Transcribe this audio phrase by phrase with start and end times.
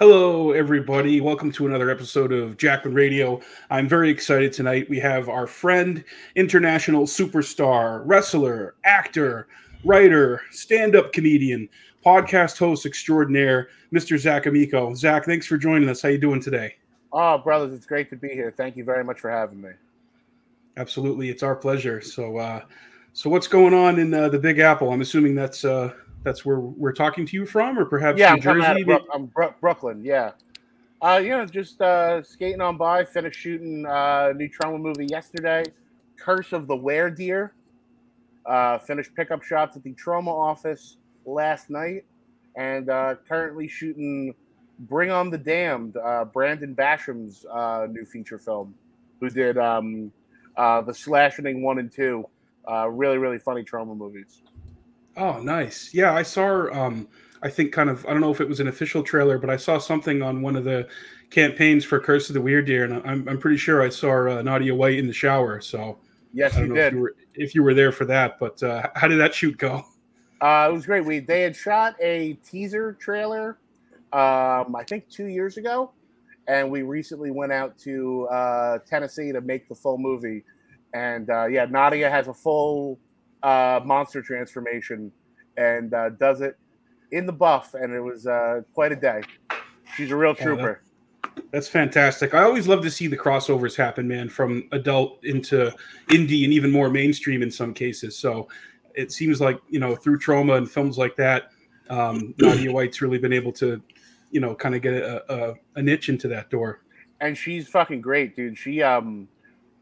[0.00, 1.20] Hello, everybody.
[1.20, 3.38] Welcome to another episode of Jackman Radio.
[3.68, 4.88] I'm very excited tonight.
[4.88, 6.02] We have our friend,
[6.36, 9.46] international superstar, wrestler, actor,
[9.84, 11.68] writer, stand up comedian,
[12.02, 14.18] podcast host extraordinaire, Mr.
[14.18, 14.94] Zach Amico.
[14.94, 16.00] Zach, thanks for joining us.
[16.00, 16.76] How you doing today?
[17.12, 18.54] Oh, brothers, it's great to be here.
[18.56, 19.72] Thank you very much for having me.
[20.78, 22.00] Absolutely, it's our pleasure.
[22.00, 22.62] So, uh,
[23.12, 24.94] so what's going on in uh, the Big Apple?
[24.94, 25.92] I'm assuming that's uh,
[26.22, 28.84] that's where we're talking to you from, or perhaps yeah, New I'm, Jersey.
[28.84, 30.04] Bro- I'm Bro- Brooklyn.
[30.04, 30.32] Yeah,
[31.02, 33.04] uh, you know, just uh, skating on by.
[33.04, 35.64] Finished shooting uh, a new Troma movie yesterday,
[36.16, 37.50] Curse of the Weredeer.
[38.46, 42.04] Uh, finished pickup shots at the Troma office last night,
[42.56, 44.34] and uh, currently shooting
[44.80, 48.74] Bring on the Damned, uh, Brandon Basham's uh, new feature film,
[49.20, 50.10] who did um,
[50.56, 52.26] uh, the Slashing one and two.
[52.70, 54.42] Uh, really, really funny Troma movies.
[55.16, 55.92] Oh, nice.
[55.92, 56.68] Yeah, I saw.
[56.72, 57.08] Um,
[57.42, 58.04] I think kind of.
[58.06, 60.56] I don't know if it was an official trailer, but I saw something on one
[60.56, 60.88] of the
[61.30, 64.74] campaigns for Curse of the Weredeer, and I'm, I'm pretty sure I saw uh, Nadia
[64.74, 65.60] White in the shower.
[65.60, 65.98] So
[66.32, 66.86] Yes, I you don't know did.
[66.88, 68.38] if you were if you were there for that.
[68.38, 69.84] But uh, how did that shoot go?
[70.40, 71.04] Uh, it was great.
[71.04, 73.58] We they had shot a teaser trailer,
[74.12, 75.92] um, I think two years ago,
[76.48, 80.44] and we recently went out to uh, Tennessee to make the full movie.
[80.94, 82.98] And uh, yeah, Nadia has a full
[83.42, 85.12] uh, monster transformation
[85.56, 86.56] and uh, does it
[87.12, 89.22] in the buff, and it was uh, quite a day.
[89.96, 90.82] She's a real trooper.
[91.52, 92.34] That's fantastic.
[92.34, 95.72] I always love to see the crossovers happen, man, from adult into
[96.08, 98.16] indie and even more mainstream in some cases.
[98.16, 98.48] So
[98.94, 101.50] it seems like you know through Troma and films like that,
[101.88, 103.82] um, Nadia White's really been able to,
[104.30, 106.82] you know, kind of get a, a, a niche into that door.
[107.20, 108.56] and she's fucking great, dude.
[108.56, 109.28] She um,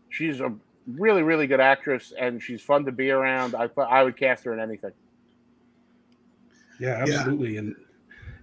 [0.08, 0.52] she's a
[0.96, 3.54] really really good actress, and she's fun to be around.
[3.54, 4.92] I I would cast her in anything.
[6.78, 7.14] Yeah, Yeah.
[7.14, 7.56] absolutely.
[7.56, 7.74] And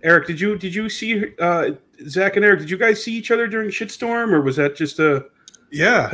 [0.04, 1.72] Eric, did you did you see uh,
[2.08, 2.60] Zach and Eric?
[2.60, 5.26] Did you guys see each other during Shitstorm, or was that just a?
[5.72, 6.12] Yeah.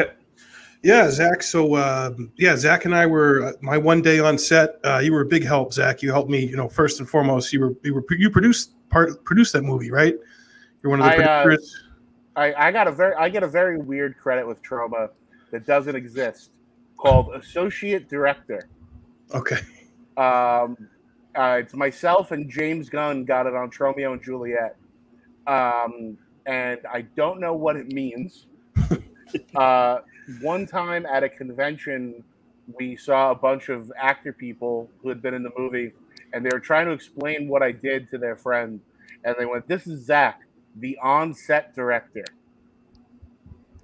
[0.84, 1.44] Yeah, Zach.
[1.44, 4.80] So, um, yeah, Zach and I were uh, my one day on set.
[4.84, 6.02] Uh, you were a big help, Zach.
[6.02, 6.44] You helped me.
[6.44, 9.92] You know, first and foremost, you were you were you produced part produced that movie,
[9.92, 10.16] right?
[10.82, 11.84] You're one of the I, uh, producers.
[12.36, 15.10] I I got a very I get a very weird credit with Troma
[15.52, 16.52] that doesn't exist,
[16.98, 18.68] called associate director.
[19.34, 19.58] okay.
[20.18, 20.78] Um,
[21.36, 24.76] uh, it's myself and James Gunn got it on Tromeo and Juliet.
[25.48, 28.48] Um, and I don't know what it means.
[29.56, 30.00] uh,
[30.42, 32.24] one time at a convention,
[32.80, 35.92] we saw a bunch of actor people who had been in the movie,
[36.34, 38.80] and they were trying to explain what I did to their friend.
[39.24, 40.42] And they went, This is Zach,
[40.76, 42.26] the on set director.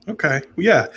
[0.10, 0.42] Okay.
[0.56, 0.88] Yeah.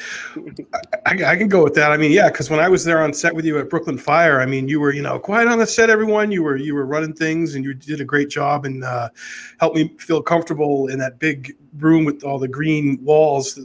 [1.04, 1.90] I, I can go with that.
[1.90, 4.40] I mean, yeah, because when I was there on set with you at Brooklyn Fire,
[4.40, 6.30] I mean, you were, you know, quiet on the set, everyone.
[6.30, 9.08] You were, you were running things, and you did a great job and uh,
[9.58, 13.58] helped me feel comfortable in that big room with all the green walls,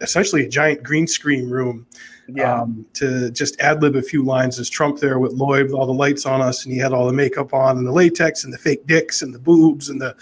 [0.00, 1.86] essentially a giant green screen room.
[2.28, 2.62] Yeah.
[2.62, 5.86] Um, to just ad lib a few lines as Trump there with Lloyd with all
[5.86, 8.52] the lights on us, and he had all the makeup on and the latex and
[8.52, 10.14] the fake dicks and the boobs and the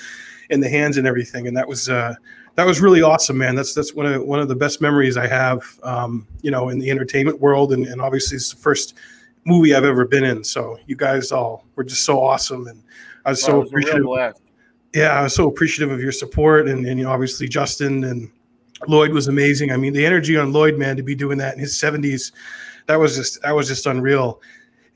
[0.49, 1.91] and the hands and everything, and that was.
[1.91, 2.15] Uh,
[2.57, 3.55] that was really awesome, man.
[3.55, 6.79] That's that's one of one of the best memories I have, um, you know, in
[6.79, 8.95] the entertainment world, and, and obviously it's the first
[9.45, 10.45] movie I've ever been in.
[10.45, 12.83] So you guys all were just so awesome, and
[13.25, 14.07] I was so was appreciative.
[14.95, 18.31] Yeah, I was so appreciative of your support, and and you know, obviously Justin and
[18.89, 19.73] Lloyd was amazing.
[19.73, 22.33] I mean, the energy on Lloyd, man, to be doing that in his seventies,
[22.87, 24.41] that was just that was just unreal.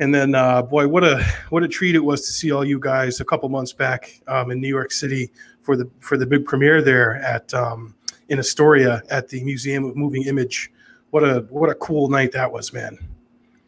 [0.00, 2.80] And then, uh, boy, what a what a treat it was to see all you
[2.80, 5.30] guys a couple months back um, in New York City
[5.64, 7.94] for the for the big premiere there at um,
[8.28, 10.70] in Astoria at the Museum of Moving Image.
[11.10, 12.98] What a what a cool night that was, man.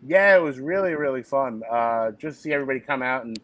[0.07, 1.63] Yeah, it was really, really fun.
[1.69, 3.39] Uh, just to see everybody come out and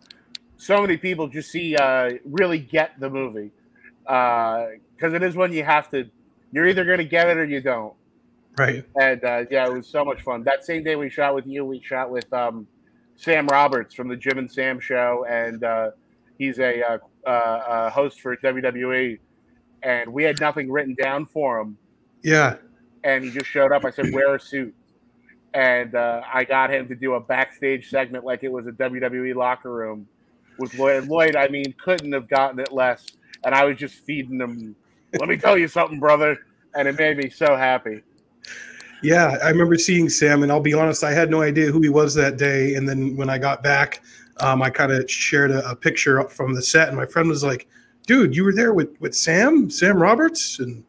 [0.57, 3.51] so many people just see uh, really get the movie
[4.05, 6.09] because it is one you have to.
[6.53, 7.95] You're either going to get it or you don't.
[8.59, 8.85] Right.
[9.01, 10.45] And uh, yeah, it was so much fun.
[10.45, 12.67] That same day we shot with you, we shot with um,
[13.17, 15.91] Sam Roberts from the Jim and Sam show, and uh,
[16.39, 19.19] he's a uh, uh, host for WWE.
[19.83, 21.77] And we had nothing written down for him,
[22.23, 22.57] Yeah.
[23.03, 23.85] and he just showed up.
[23.85, 24.73] I said, "Wear a suit,"
[25.55, 29.35] and uh, I got him to do a backstage segment like it was a WWE
[29.35, 30.07] locker room
[30.59, 31.09] with Lloyd.
[31.09, 33.07] Lloyd, I mean, couldn't have gotten it less.
[33.45, 34.77] And I was just feeding him.
[35.19, 36.39] Let me tell you something, brother,
[36.77, 38.03] and it made me so happy.
[39.03, 41.89] Yeah, I remember seeing Sam, and I'll be honest, I had no idea who he
[41.89, 42.75] was that day.
[42.77, 44.01] And then when I got back,
[44.41, 47.45] um, I kind of shared a, a picture from the set, and my friend was
[47.45, 47.69] like,
[48.07, 50.85] "Dude, you were there with with Sam, Sam Roberts," and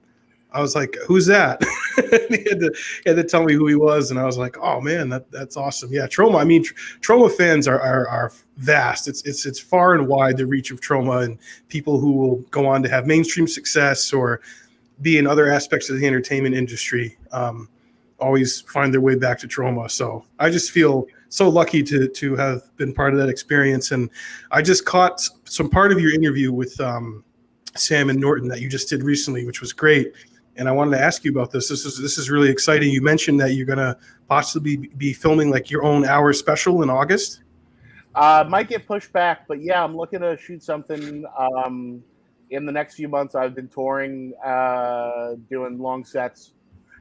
[0.51, 1.61] I was like, "Who's that?"
[1.95, 4.57] he, had to, he had to tell me who he was, and I was like,
[4.59, 6.39] "Oh man, that, that's awesome." Yeah, Troma.
[6.39, 9.07] I mean, tr- Troma fans are, are are vast.
[9.07, 11.37] It's it's it's far and wide the reach of Troma, and
[11.69, 14.41] people who will go on to have mainstream success or
[15.01, 17.17] be in other aspects of the entertainment industry.
[17.31, 17.67] Um,
[18.19, 19.91] always find their way back to Troma.
[19.91, 23.91] So I just feel so lucky to to have been part of that experience.
[23.91, 24.09] And
[24.51, 27.23] I just caught some part of your interview with um,
[27.75, 30.13] Sam and Norton that you just did recently, which was great.
[30.57, 31.69] And I wanted to ask you about this.
[31.69, 32.91] This is this is really exciting.
[32.91, 33.97] You mentioned that you're gonna
[34.27, 37.41] possibly be filming like your own hour special in August.
[38.13, 42.03] Uh, might get pushed back, but yeah, I'm looking to shoot something um,
[42.51, 43.33] in the next few months.
[43.33, 46.53] I've been touring, uh, doing long sets,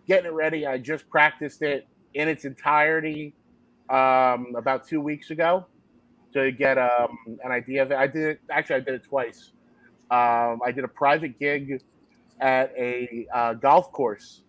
[0.07, 0.67] getting it ready.
[0.67, 3.35] I just practiced it in its entirety
[3.93, 5.67] um, about two weeks ago
[6.33, 7.97] to get um, an idea of it.
[7.97, 8.77] I did it actually.
[8.77, 9.53] I did it twice.
[10.11, 11.83] Um, I did a private gig
[12.41, 14.41] at a uh, golf course,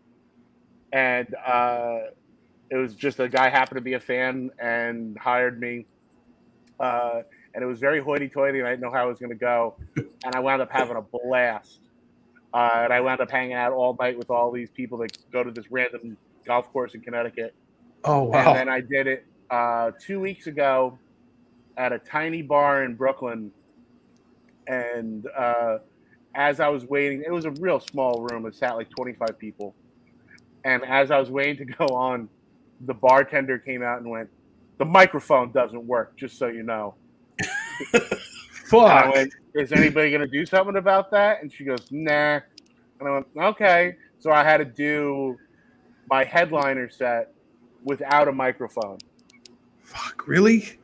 [0.94, 2.00] and uh,
[2.69, 5.86] it was just a guy happened to be a fan and hired me.
[6.80, 7.22] Uh,
[7.54, 9.75] and it was very hoity-toity, and I didn't know how it was going to go.
[10.25, 11.81] And I wound up having a blast.
[12.54, 15.44] Uh, and I wound up hanging out all night with all these people that go
[15.44, 17.54] to this random golf course in Connecticut.
[18.06, 18.51] Oh wow!
[18.51, 20.97] And then I did it uh, two weeks ago
[21.77, 23.51] at a tiny bar in Brooklyn,
[24.65, 25.77] and uh,
[26.33, 28.47] as I was waiting, it was a real small room.
[28.47, 29.75] It sat like 25 people.
[30.65, 32.29] And as I was waiting to go on,
[32.81, 34.27] the bartender came out and went,
[34.79, 36.95] The microphone doesn't work, just so you know.
[38.65, 39.13] Fuck.
[39.13, 41.44] Went, Is anybody going to do something about that?
[41.44, 42.39] And she goes, Nah.
[42.99, 43.97] And I went, Okay.
[44.17, 45.38] So I had to do
[46.09, 47.33] my headliner set
[47.83, 48.97] without a microphone.
[50.23, 50.79] Fuck, really?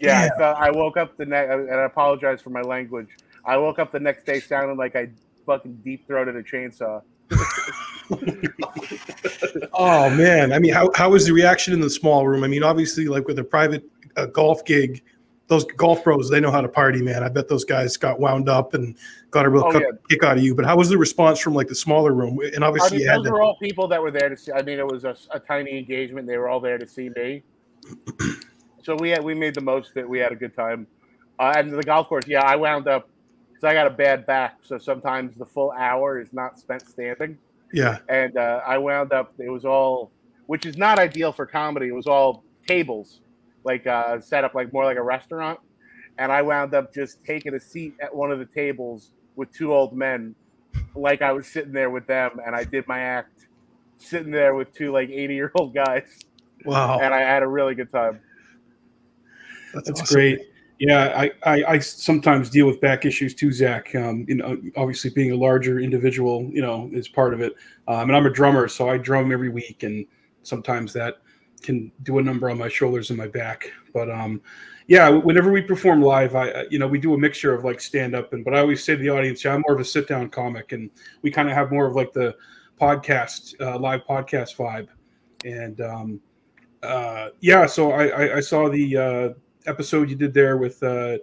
[0.00, 3.08] Yeah, I, I woke up the next, and I apologize for my language.
[3.44, 5.10] I woke up the next day sounding like I
[5.44, 7.02] fucking deep throated a chainsaw.
[9.74, 12.44] oh man, I mean, how how was the reaction in the small room?
[12.44, 13.84] I mean, obviously, like with a private
[14.16, 15.02] uh, golf gig,
[15.48, 17.22] those golf pros they know how to party, man.
[17.22, 18.96] I bet those guys got wound up and
[19.30, 19.98] got a real Oh, kick, yeah.
[20.08, 20.54] kick out of you.
[20.54, 22.38] But how was the response from like the smaller room?
[22.54, 24.36] And I obviously, mean, you had those to, were all people that were there to
[24.36, 24.52] see.
[24.52, 26.26] I mean, it was a, a tiny engagement.
[26.26, 27.42] They were all there to see me.
[28.82, 30.08] So we had we made the most of it.
[30.08, 30.86] We had a good time.
[31.38, 33.08] Uh, and the golf course, yeah, I wound up
[33.48, 37.38] because I got a bad back, so sometimes the full hour is not spent standing.
[37.72, 39.32] yeah, And uh, I wound up.
[39.38, 40.10] It was all,
[40.46, 41.88] which is not ideal for comedy.
[41.88, 43.20] It was all tables,
[43.64, 45.58] like uh, set up like more like a restaurant.
[46.18, 49.72] And I wound up just taking a seat at one of the tables with two
[49.72, 50.34] old men,
[50.94, 53.46] like I was sitting there with them, and I did my act,
[53.98, 56.18] sitting there with two like eighty year old guys,
[56.64, 58.20] wow, and I had a really good time.
[59.72, 60.14] That's, That's awesome.
[60.14, 60.40] great.
[60.78, 63.94] Yeah, I, I, I sometimes deal with back issues too, Zach.
[63.94, 67.54] Um, you know, obviously being a larger individual, you know, is part of it.
[67.86, 70.04] Um, and I'm a drummer, so I drum every week, and
[70.42, 71.18] sometimes that
[71.62, 73.70] can do a number on my shoulders and my back.
[73.94, 74.40] But um,
[74.88, 78.16] yeah, whenever we perform live, I you know we do a mixture of like stand
[78.16, 80.08] up and, but I always say to the audience, yeah, I'm more of a sit
[80.08, 80.90] down comic, and
[81.22, 82.34] we kind of have more of like the
[82.80, 84.88] podcast, uh, live podcast vibe.
[85.44, 86.20] And um,
[86.82, 89.28] uh, yeah, so I, I, I saw the uh,
[89.66, 91.18] episode you did there with uh,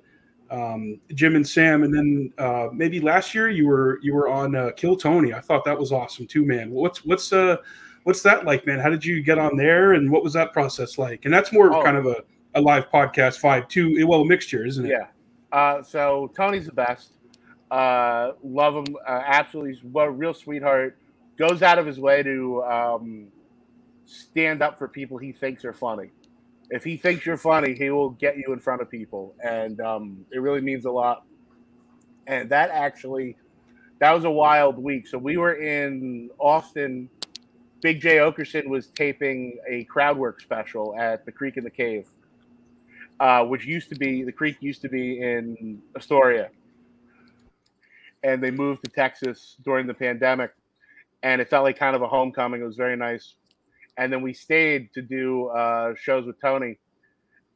[0.52, 4.56] um, Jim and Sam, and then uh, maybe last year you were you were on
[4.56, 5.34] uh, Kill Tony.
[5.34, 6.72] I thought that was awesome too, man.
[6.72, 7.58] What's what's uh
[8.04, 8.80] what's that like, man?
[8.80, 11.26] How did you get on there, and what was that process like?
[11.26, 11.84] And that's more Oh.
[11.84, 12.24] kind of a,
[12.56, 14.06] a live podcast vibe too.
[14.08, 14.90] Well, a mixture, isn't it?
[14.90, 15.08] Yeah.
[15.52, 17.14] Uh, so Tony's the best.
[17.70, 18.96] Uh, love him.
[19.08, 20.98] Uh, absolutely, he's a real sweetheart.
[21.38, 23.28] Goes out of his way to um,
[24.06, 26.10] stand up for people he thinks are funny.
[26.70, 30.26] If he thinks you're funny, he will get you in front of people, and um,
[30.32, 31.26] it really means a lot.
[32.28, 33.36] And that actually,
[34.00, 35.08] that was a wild week.
[35.08, 37.10] So we were in Austin.
[37.82, 42.06] Big Jay Oakerson was taping a crowd work special at the Creek in the Cave
[43.20, 46.50] uh, which used to be the creek used to be in Astoria,
[48.24, 50.52] and they moved to Texas during the pandemic,
[51.24, 52.62] and it felt like kind of a homecoming.
[52.62, 53.36] It was very nice,
[54.00, 56.78] and then we stayed to do uh, shows with Tony,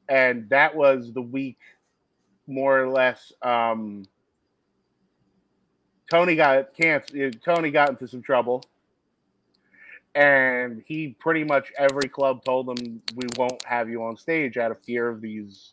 [0.09, 1.57] and that was the week,
[2.47, 3.31] more or less.
[3.41, 4.03] Um,
[6.11, 7.31] Tony got cancer.
[7.31, 8.61] Tony got into some trouble,
[10.15, 14.69] and he pretty much every club told him we won't have you on stage out
[14.69, 15.71] of fear of these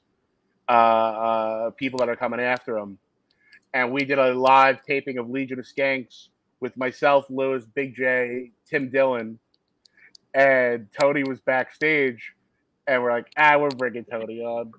[0.68, 2.96] uh, uh, people that are coming after him.
[3.74, 6.28] And we did a live taping of Legion of Skanks
[6.60, 9.38] with myself, Luis, Big Jay, Tim Dillon,
[10.34, 12.32] and Tony was backstage,
[12.86, 14.72] and we're like, ah, we're bringing Tony on.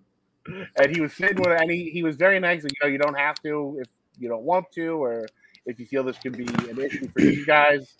[0.48, 2.64] And he was sitting with, and he, he was very nice.
[2.64, 5.26] Like, you know, you don't have to if you don't want to, or
[5.66, 7.96] if you feel this could be an issue for you guys.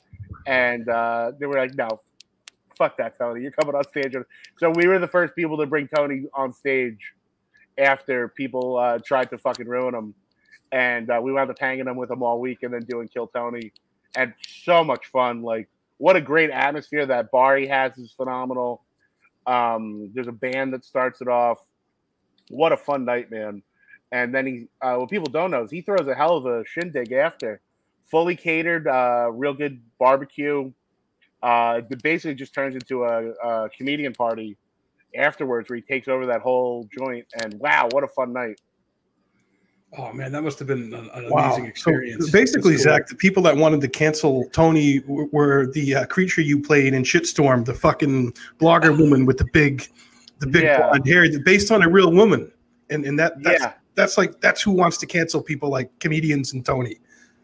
[0.48, 2.02] and uh, they were like, "No,
[2.78, 3.42] fuck that, Tony.
[3.42, 4.16] You're coming on stage."
[4.58, 7.00] So we were the first people to bring Tony on stage
[7.78, 10.14] after people uh, tried to fucking ruin him,
[10.72, 13.28] and uh, we wound up hanging him with him all week and then doing Kill
[13.28, 13.72] Tony,
[14.16, 15.42] and so much fun.
[15.42, 15.70] Like,
[16.02, 18.82] what a great atmosphere that bar he has is phenomenal.
[19.46, 21.60] Um, there's a band that starts it off.
[22.50, 23.62] What a fun night, man!
[24.12, 26.64] And then he, uh, what people don't know is he throws a hell of a
[26.66, 27.62] shindig after,
[28.10, 30.72] fully catered, uh, real good barbecue.
[31.44, 34.58] Uh, it basically just turns into a, a comedian party
[35.16, 37.28] afterwards where he takes over that whole joint.
[37.44, 38.60] And wow, what a fun night!
[39.98, 41.48] Oh man, that must have been an, an Wow.
[41.48, 42.26] amazing experience.
[42.28, 42.84] So basically, cool.
[42.84, 46.94] Zach, the people that wanted to cancel Tony w- were the uh, creature you played
[46.94, 49.88] in Shitstorm, the fucking blogger woman with the big,
[50.40, 50.88] the big Yeah.
[50.90, 52.50] blonde hair, based on a real woman,
[52.90, 53.74] and and that that's, Yeah.
[53.96, 56.98] that's like that's who wants to cancel people like comedians and Tony.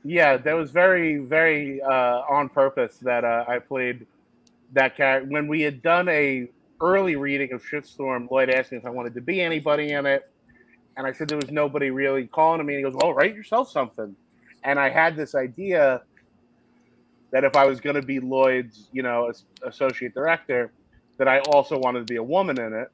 [0.06, 4.06] Yeah, that was very, very uh, on purpose that uh, I played
[4.72, 5.30] that character.
[5.30, 6.48] When we had done a
[6.80, 10.30] early reading of Shitstorm, Lloyd asked me if I wanted to be anybody in it,
[10.98, 12.74] and I said there was nobody really calling to me.
[12.74, 14.16] And he goes, "Well, write yourself something."
[14.64, 16.02] And I had this idea
[17.32, 20.72] that if I was going to be Lloyd's, you know, as- associate director,
[21.18, 22.92] that I also wanted to be a woman in it.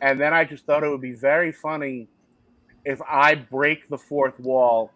[0.00, 2.08] And then I just thought it would be very funny
[2.84, 4.92] if I break the fourth wall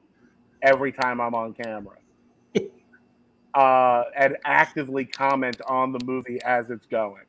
[0.62, 1.96] every time I'm on camera.
[3.54, 7.24] uh, and actively comment on the movie as it's going.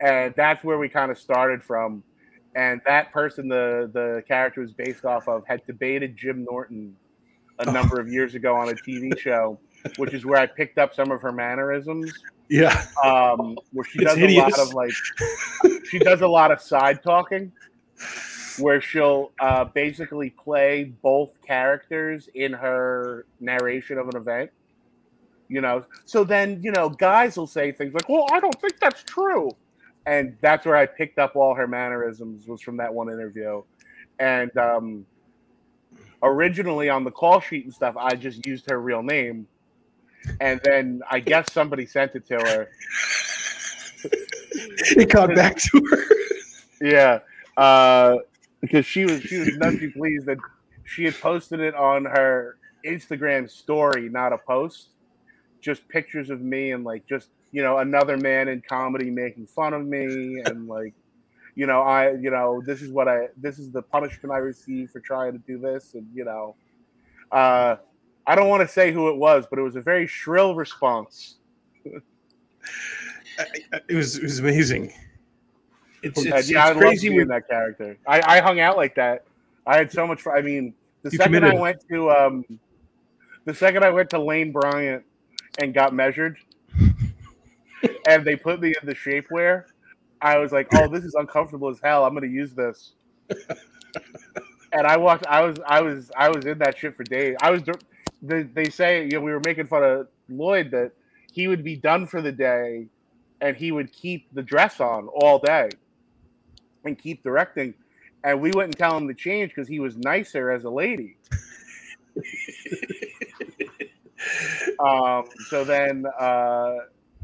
[0.00, 2.02] And that's where we kind of started from.
[2.56, 6.96] And that person, the the character was based off of, had debated Jim Norton
[7.60, 9.58] a number of years ago on a TV show,
[9.96, 12.12] which is where I picked up some of her mannerisms.
[12.48, 14.90] Yeah, Um, where she It's does a lot of like,
[15.88, 17.52] she does a lot of side talking,
[18.58, 24.50] where she'll uh, basically play both characters in her narration of an event.
[25.48, 28.80] You know, so then you know, guys will say things like, "Well, I don't think
[28.80, 29.50] that's true,"
[30.10, 33.62] and that's where I picked up all her mannerisms was from that one interview.
[34.18, 35.06] And um,
[36.20, 39.46] originally on the call sheet and stuff, I just used her real name,
[40.40, 42.68] and then I guess somebody sent it to her.
[44.96, 46.04] it got back to her.
[46.80, 47.20] Yeah,
[47.56, 48.16] uh,
[48.60, 50.38] because she was she was nutty pleased that
[50.86, 54.88] she had posted it on her Instagram story, not a post.
[55.60, 59.74] Just pictures of me and like just you know another man in comedy making fun
[59.74, 60.94] of me and like
[61.54, 64.90] you know I you know this is what I this is the punishment I receive
[64.90, 66.54] for trying to do this and you know
[67.32, 67.76] uh,
[68.26, 71.36] I don't want to say who it was, but it was a very shrill response.
[73.88, 74.92] It was it was amazing.
[76.02, 77.08] It's, it's, yeah, I it's love crazy.
[77.08, 77.96] being When, that character.
[78.06, 79.24] I, I hung out like that.
[79.66, 80.36] I had so much fun.
[80.36, 82.44] I mean, the You second I went to um,
[83.46, 85.04] the second I went to Lane Bryant
[85.58, 86.36] and got measured,
[88.06, 89.64] and they put me in the shapewear,
[90.20, 92.04] I was like, "Oh, this is uncomfortable as hell.
[92.04, 92.92] I'm going to use this."
[94.72, 95.26] and I walked.
[95.26, 95.56] I was.
[95.66, 96.10] I was.
[96.16, 97.36] I was in that shit for days.
[97.40, 97.62] I was.
[98.22, 100.92] They, they say you know we were making fun of Lloyd that
[101.32, 102.86] he would be done for the day,
[103.40, 105.70] and he would keep the dress on all day
[106.84, 107.74] and keep directing.
[108.22, 111.16] And we wouldn't tell him to change because he was nicer as a lady.
[114.84, 116.74] um, so then uh,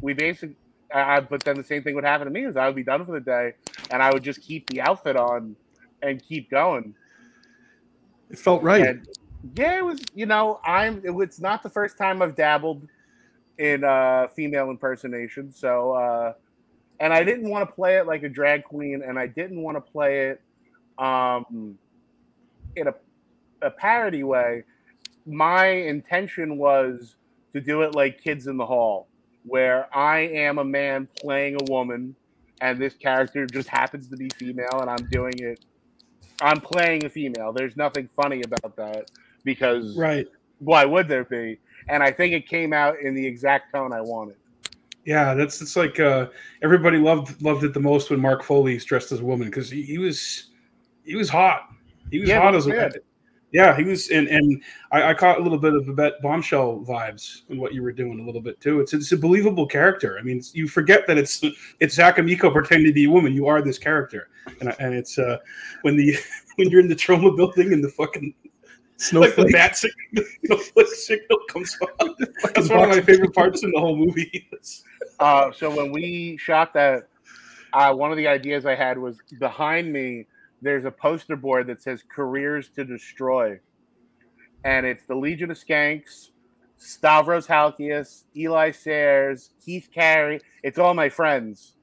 [0.01, 0.57] we basically,
[1.01, 3.05] I, but then the same thing would happen to me is I would be done
[3.05, 3.55] for the day
[3.91, 5.57] and I would just keep the outfit on
[6.03, 6.95] and keep going.
[8.31, 8.87] It felt right.
[8.87, 9.09] And
[9.57, 12.87] yeah, it was, you know, I'm, it, it's not the first time I've dabbled
[13.59, 15.53] in uh, female impersonation.
[15.53, 16.33] So, uh,
[17.01, 19.77] and I didn't want to play it like a drag queen, and I didn't want
[19.77, 20.41] to play it
[20.99, 21.79] um,
[22.75, 22.95] in a,
[23.63, 24.65] a parody way.
[25.27, 27.17] My intention was
[27.53, 29.09] to do it like Kids in the Hall,
[29.47, 32.15] where I am a man playing a woman,
[32.61, 35.65] and this character just happens to be female, and I'm doing it.
[36.41, 37.53] I'm playing a female.
[37.53, 39.11] There's nothing funny about that
[39.45, 40.27] because right.
[40.59, 41.59] why would there be?
[41.89, 44.37] And I think it came out in the exact tone I wanted.
[45.05, 46.27] Yeah, that's it's like uh,
[46.63, 49.83] everybody loved loved it the most when Mark Foley's dressed as a woman because he,
[49.83, 50.51] he was
[51.05, 51.69] he was hot.
[52.11, 53.03] He was Yeah, hot as a did.
[53.57, 53.77] Yeah.
[53.77, 57.59] He was and and I, I caught a little bit of Babette Bombshell vibes in
[57.59, 58.81] what you were doing a little bit too.
[58.81, 60.19] It's it's a believable character.
[60.19, 61.43] I mean, you forget that it's
[61.81, 63.33] it's Zach Amico pretending to be a woman.
[63.33, 64.29] You are this character,
[64.61, 65.39] and I- and it's uh
[65.83, 66.17] when the
[66.57, 68.53] when you're in the Troma building and the fucking like
[68.99, 69.53] the Snowflake.
[69.53, 72.15] bat signal, snowflake signal comes on.
[72.55, 74.49] That's one of my favorite parts in the whole movie.
[75.21, 77.09] Uh, so when we shot that,
[77.73, 80.27] uh, one of the ideas I had was behind me.
[80.63, 83.61] There's a poster board that says "Careers to Destroy,"
[84.65, 86.31] and it's the Legion of Skanks,
[86.79, 90.41] Stavros Halkias, Eli Sairs, Keith Carey.
[90.63, 91.75] It's all my friends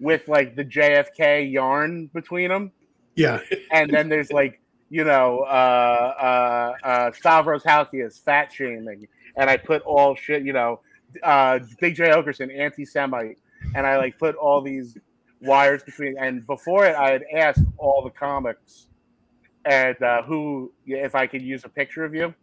[0.00, 2.72] with like the JFK yarn between them.
[3.14, 3.40] Yeah.
[3.72, 4.60] And then there's like,
[4.90, 9.08] you know, uh, uh, uh, Stavros Halkias, fat shaming.
[9.36, 10.80] And I put all shit, you know,
[11.22, 13.38] uh, Big Jay Oakerson, anti Semite.
[13.74, 14.96] And I like put all these
[15.46, 16.16] wires between.
[16.18, 18.88] And before it, I had asked all the comics
[19.64, 22.34] and uh, who, if I could use a picture of you.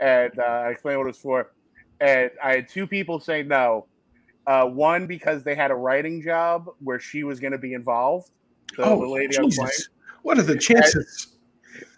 [0.00, 1.52] And uh, I explained what it was for.
[2.00, 3.86] And I had two people say no.
[4.46, 8.30] Uh, one because they had a writing job where she was going to be involved.
[8.76, 9.70] The, oh, the lady was playing.
[9.70, 9.88] Jesus.
[10.22, 11.28] What are the chances?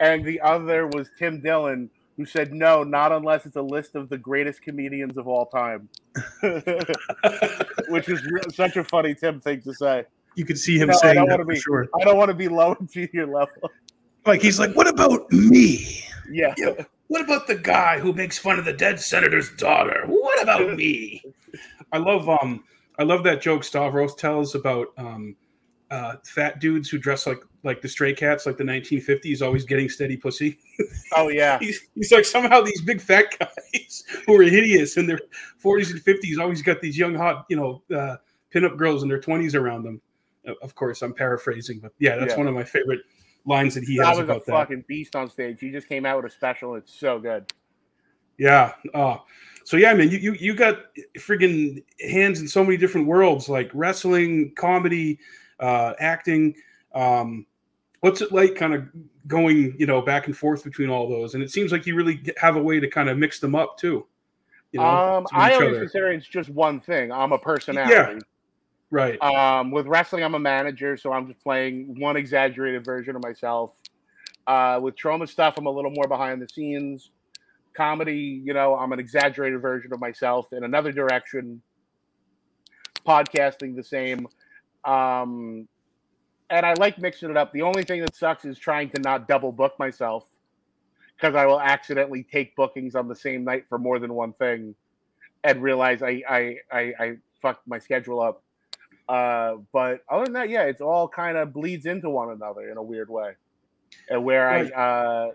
[0.00, 4.08] And the other was Tim Dillon, who said no, not unless it's a list of
[4.08, 5.88] the greatest comedians of all time,
[7.88, 8.20] which is
[8.54, 10.04] such a funny Tim thing to say.
[10.36, 11.88] You could see him No, saying that wanna for be- sure.
[12.00, 13.70] I don't want to be low to your level.
[14.26, 16.04] Like he's like, what about me?
[16.30, 16.84] Yeah, Yeah.
[17.08, 20.04] What about the guy who makes fun of the dead senator's daughter?
[20.06, 21.22] What about me?
[21.92, 22.64] I love um
[22.98, 25.36] I love that joke Stavros tells about um
[25.90, 29.90] uh fat dudes who dress like like the stray cats like the 1950s always getting
[29.90, 30.58] steady pussy.
[31.16, 35.20] oh yeah, He's, he's like somehow these big fat guys who are hideous in their
[35.62, 38.16] 40s and 50s always got these young hot, you know, uh
[38.54, 40.00] pinup girls in their 20s around them.
[40.62, 42.38] Of course, I'm paraphrasing, but yeah, that's Yeah.
[42.38, 43.00] one of my favorite
[43.44, 44.52] lines that he that has was a about that.
[44.52, 45.60] fucking beast on stage.
[45.60, 46.74] He just came out with a special.
[46.74, 47.52] It's so good.
[48.38, 48.72] Yeah.
[48.94, 49.18] Uh,
[49.64, 50.78] so yeah, man, you, you you got
[51.18, 55.18] friggin' hands in so many different worlds, like wrestling, comedy,
[55.60, 56.54] uh, acting.
[56.94, 57.46] Um,
[58.00, 58.88] what's it like, kind of
[59.28, 61.34] going, you know, back and forth between all those?
[61.34, 63.78] And it seems like you really have a way to kind of mix them up
[63.78, 64.06] too.
[64.72, 65.80] You know, um, I always other.
[65.80, 67.12] consider it's just one thing.
[67.12, 68.20] I'm a personality.
[68.92, 69.20] Right.
[69.22, 73.72] Um, with wrestling, I'm a manager, so I'm just playing one exaggerated version of myself.
[74.46, 77.10] Uh, with Troma stuff, I'm a little more behind the scenes.
[77.74, 81.62] Comedy, you know, I'm an exaggerated version of myself in another direction.
[83.08, 84.28] Podcasting, the same.
[84.84, 85.66] Um,
[86.50, 87.50] and I like mixing it up.
[87.54, 90.26] The only thing that sucks is trying to not double book myself
[91.16, 94.74] because I will accidentally take bookings on the same night for more than one thing
[95.44, 98.42] and realize I I I, I fucked my schedule up.
[99.08, 102.76] Uh, but other than that, yeah, it's all kind of bleeds into one another in
[102.76, 103.32] a weird way,
[104.08, 104.72] and where Right.
[104.72, 105.30] I uh,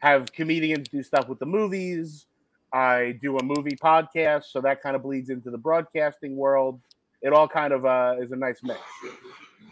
[0.00, 2.26] have comedians do stuff with the movies.
[2.72, 6.80] I do a movie podcast, so that kind of bleeds into the broadcasting world.
[7.22, 8.80] It all kind of uh, is a nice mix.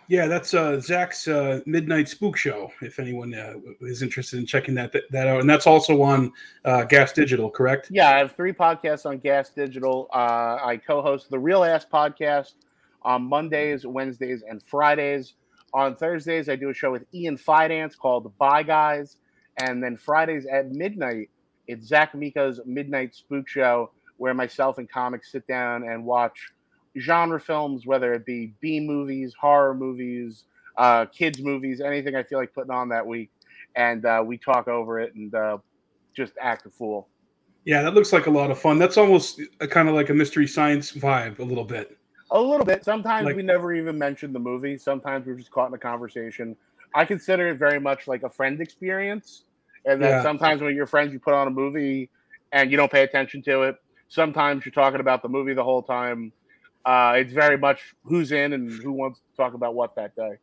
[0.09, 2.71] Yeah, that's uh, Zach's uh, Midnight Spook Show.
[2.83, 6.33] If anyone uh, is interested in checking that that out, and that's also on
[6.65, 7.89] uh, Gas Digital, correct?
[7.91, 10.09] Yeah, I have three podcasts on Gas Digital.
[10.13, 12.55] Uh, I co-host the Real Ass podcast
[13.05, 15.35] on Mondays, Wednesdays, and Fridays.
[15.73, 19.17] On Thursdays, I do a show with Ian Fidance called Bye Guys,
[19.61, 21.31] and then Fridays at midnight,
[21.67, 26.39] it's Zach Amico's Midnight Spook Show, where myself and comics sit down and watch
[26.99, 30.45] genre films, whether it be B movies, horror movies,
[30.77, 33.31] uh, kids movies, anything I feel like putting on that week,
[33.75, 35.59] and uh, we talk over it and uh,
[36.15, 37.09] just act a fool.
[37.65, 38.79] Yeah, that looks like a lot of fun.
[38.79, 41.97] That's almost a, kind of like a mystery science vibe, a little bit.
[42.31, 42.85] A little bit.
[42.85, 44.77] Sometimes Like- we never even mention the movie.
[44.79, 46.57] Sometimes we're just caught in a conversation.
[46.95, 49.45] I consider it very much like a friend experience.
[49.85, 50.23] And then Yeah.
[50.23, 52.09] sometimes when you're friends, you put on a movie
[52.53, 53.77] and you don't pay attention to it.
[54.09, 56.33] Sometimes you're talking about the movie the whole time.
[56.85, 60.37] Uh, it's very much who's in and who wants to talk about what that day.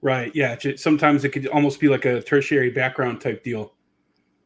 [0.00, 0.34] Right.
[0.34, 0.56] Yeah.
[0.76, 3.74] Sometimes it could almost be like a tertiary background type deal.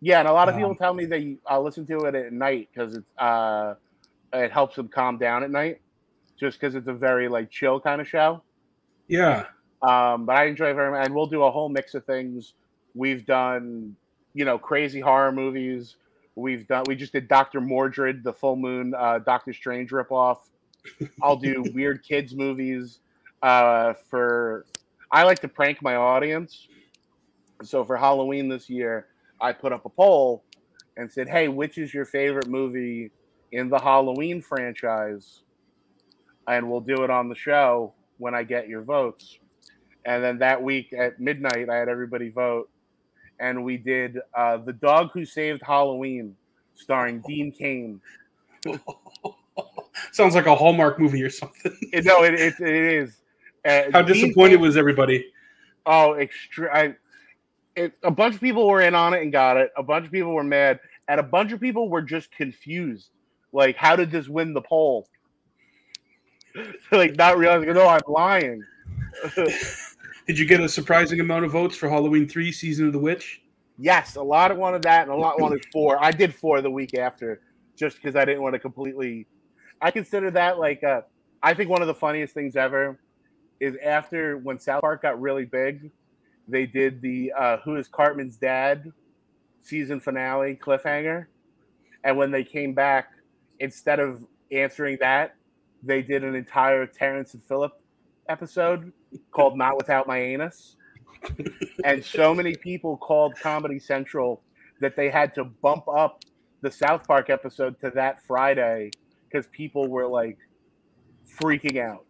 [0.00, 2.32] Yeah, and a lot of people Um, tell me they uh, listen to it at
[2.32, 3.74] night because it's uh,
[4.32, 5.80] it helps them calm down at night,
[6.42, 8.42] just because it's a very like chill kind of show.
[9.06, 9.46] Yeah.
[9.80, 12.54] Um, but I enjoy it very much, and we'll do a whole mix of things.
[12.94, 13.94] We've done,
[14.34, 15.96] you know, crazy horror movies.
[16.34, 16.84] We've done.
[16.88, 20.38] We just did Doctor Mordrid, the Full Moon uh, Doctor Strange ripoff.
[21.22, 22.98] I'll do weird kids movies.
[23.40, 24.66] Uh, for
[25.12, 26.66] I like to prank my audience.
[27.62, 29.06] So for Halloween this year,
[29.40, 30.42] I put up a poll
[30.96, 33.12] and said, "Hey, which is your favorite movie
[33.52, 35.42] in the Halloween franchise?"
[36.48, 39.38] And we'll do it on the show when I get your votes.
[40.04, 42.68] And then that week at midnight, I had everybody vote,
[43.38, 46.34] and we did uh, "The Dog Who Saved Halloween,"
[46.74, 48.00] starring Dean Cain.
[50.12, 51.76] Sounds like a Hallmark movie or something.
[51.92, 53.18] It- no, it, it, it is.
[53.64, 55.24] Uh, How Dean disappointed was everybody?
[55.86, 56.30] Oh, it,
[58.02, 59.70] a bunch of people were in on it and got it.
[59.76, 63.10] A bunch of people were mad, and a bunch of people were just confused.
[63.52, 65.08] Like, how did this win the poll?
[66.92, 68.62] like, not realizing, no, I'm lying.
[70.26, 73.42] Did you get a surprising amount of votes for Halloween 3 Season of the Witch?
[73.78, 76.02] Yes, a lot wanted that, and a lot wanted four.
[76.02, 77.40] I did four the week after,
[77.76, 79.26] just because I didn't want to completely.
[79.80, 81.00] I consider that like uh,
[81.42, 83.00] I think one of the funniest things ever
[83.60, 85.90] is after when South Park got really big,
[86.46, 88.92] they did the uh, Who is Cartman's Dad
[89.62, 91.26] season finale cliffhanger.
[92.04, 93.10] And when they came back,
[93.60, 95.36] instead of answering that,
[95.82, 97.72] they did an entire Terrance and Phillip
[98.28, 98.92] episode
[99.30, 100.76] called Not Without My Anus.
[101.84, 104.42] and so many people called Comedy Central
[104.80, 106.24] that they had to bump up
[106.60, 108.90] the South Park episode to that Friday
[109.28, 110.38] because people were like
[111.40, 112.04] freaking out.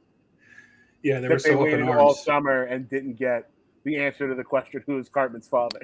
[1.02, 3.50] Yeah, they were they so waited all summer and didn't get
[3.85, 5.80] the answer to the question who is Cartman's father.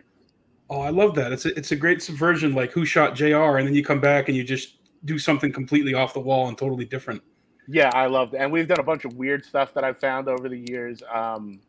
[0.70, 1.32] Oh, I love that.
[1.32, 3.56] It's a, it's a great subversion, like who shot Jr.
[3.56, 6.58] And then you come back and you just do something completely off the wall and
[6.58, 7.22] totally different.
[7.68, 8.38] Yeah, I loved it.
[8.38, 11.02] And we've done a bunch of weird stuff that I've found over the years.
[11.12, 11.60] Um,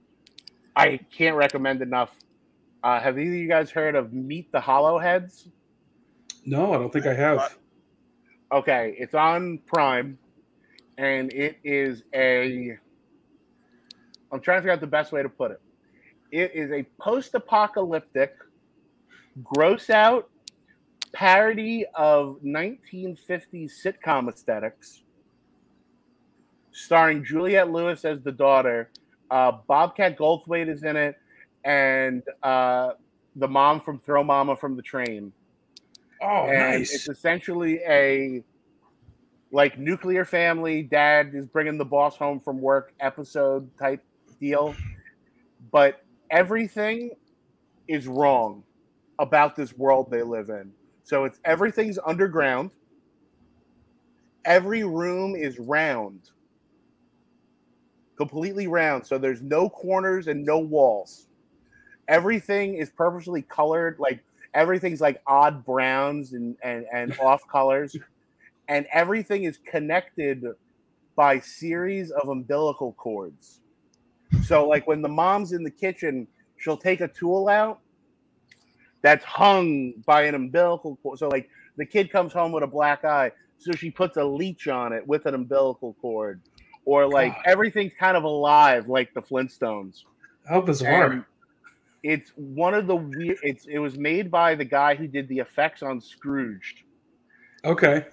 [0.76, 2.16] I can't recommend enough.
[2.82, 5.50] Uh, have either of you guys heard of Meet the Hollowheads?
[6.46, 7.58] No, I don't think I have.
[8.52, 10.18] Okay, it's on Prime,
[10.98, 12.78] and it is a.
[14.32, 15.62] I'm trying to figure out the best way to put it.
[16.32, 18.36] It is a post-apocalyptic,
[19.44, 20.30] gross out
[21.12, 25.04] parody of 1950s sitcom aesthetics,
[26.80, 28.90] starring Juliette Lewis as the daughter.
[29.30, 31.16] Uh, Bobcat Goldthwait is in it,
[31.64, 32.92] and uh,
[33.36, 35.32] the mom from Throw Mama from the Train.
[36.22, 36.94] Oh, and nice.
[36.94, 38.44] it's essentially a
[39.52, 40.84] like nuclear family.
[40.84, 44.04] Dad is bringing the boss home from work episode type
[44.40, 44.76] deal.
[45.72, 47.12] But everything
[47.88, 48.64] is wrong
[49.20, 50.72] about this world they live in.
[51.04, 52.72] So it's everything's underground.
[54.46, 56.32] Every room is round
[58.20, 61.28] completely round so there's no corners and no walls.
[62.10, 64.22] Everything is purposely colored like
[64.54, 67.96] everything's like odd browns and and, and off colors.
[68.68, 70.44] And everything is connected
[71.16, 73.62] by series of umbilical cords.
[74.44, 76.28] So like when the mom's in the kitchen
[76.58, 77.80] she'll take a tool out
[79.02, 81.20] that's hung by an umbilical cord.
[81.20, 84.68] So like the kid comes home with a black eye so she puts a leech
[84.68, 86.42] on it with an umbilical cord
[86.90, 87.44] or like God.
[87.46, 90.04] everything's kind of alive like the flintstones
[90.48, 91.12] How bizarre.
[91.12, 91.26] and
[92.02, 93.38] it's one of the weird.
[93.44, 96.84] It's it was made by the guy who did the effects on Scrooged,
[97.66, 98.06] okay.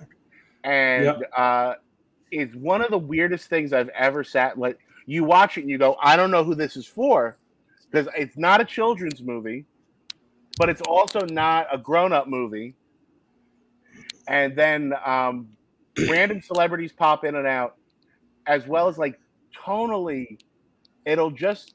[0.64, 1.20] and Yep.
[1.36, 1.74] uh,
[2.32, 4.58] it's one of the weirdest things I've ever sat.
[4.58, 7.36] Like you watch it and you go, I don't know who this is for,
[7.88, 9.64] because it's not a children's movie,
[10.58, 12.74] but it's also not a grown-up movie.
[14.28, 15.46] And then um,
[16.10, 17.76] random celebrities pop in and out,
[18.46, 19.18] as well as like
[19.54, 20.38] tonally,
[21.04, 21.74] it'll just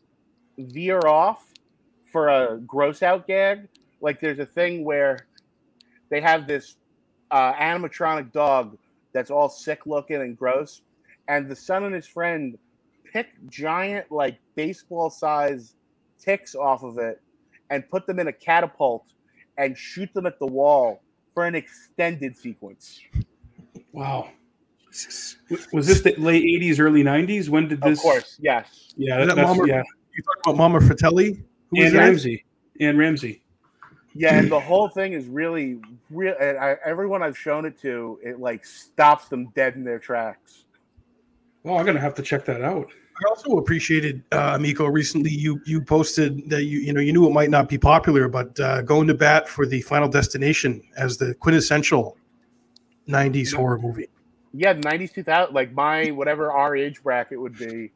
[0.58, 1.46] veer off
[2.12, 3.68] for a gross out gag.
[4.02, 5.28] Like there's a thing where
[6.10, 6.76] they have this
[7.30, 8.78] uh, animatronic dog
[9.14, 10.82] that's all sick looking and gross,
[11.28, 12.58] and the son and his friend
[13.12, 15.76] pick giant like baseball size
[16.20, 17.22] ticks off of it
[17.70, 19.06] and put them in a catapult
[19.58, 21.02] and shoot them at the wall
[21.34, 23.02] for an extended sequence.
[23.92, 24.30] Wow.
[25.50, 27.50] W- Was this the late 80s, early 90s?
[27.50, 28.00] When did this?
[28.00, 28.94] Of course, yes.
[28.98, 29.84] Yeah, Is that that's, Mama- yeah.
[30.16, 31.44] You talking about Mama Fratelli?
[31.70, 31.96] Who was And?
[31.96, 32.46] Ramsey.
[32.80, 33.42] And Ramsey.
[34.14, 36.36] Yeah, and the whole thing is really, real.
[36.40, 40.66] And I, everyone I've shown it to, it like stops them dead in their tracks.
[41.64, 42.92] Well, I'm gonna have to check that out.
[42.92, 45.32] I also appreciated uh, Miko recently.
[45.32, 48.60] You you posted that you you know you knew it might not be popular, but
[48.60, 52.18] uh, going to bat for the Final Destination as the quintessential
[53.08, 54.10] '90s horror movie.
[54.54, 57.92] Yeah, nineties, two thousand, like my whatever our age bracket would be,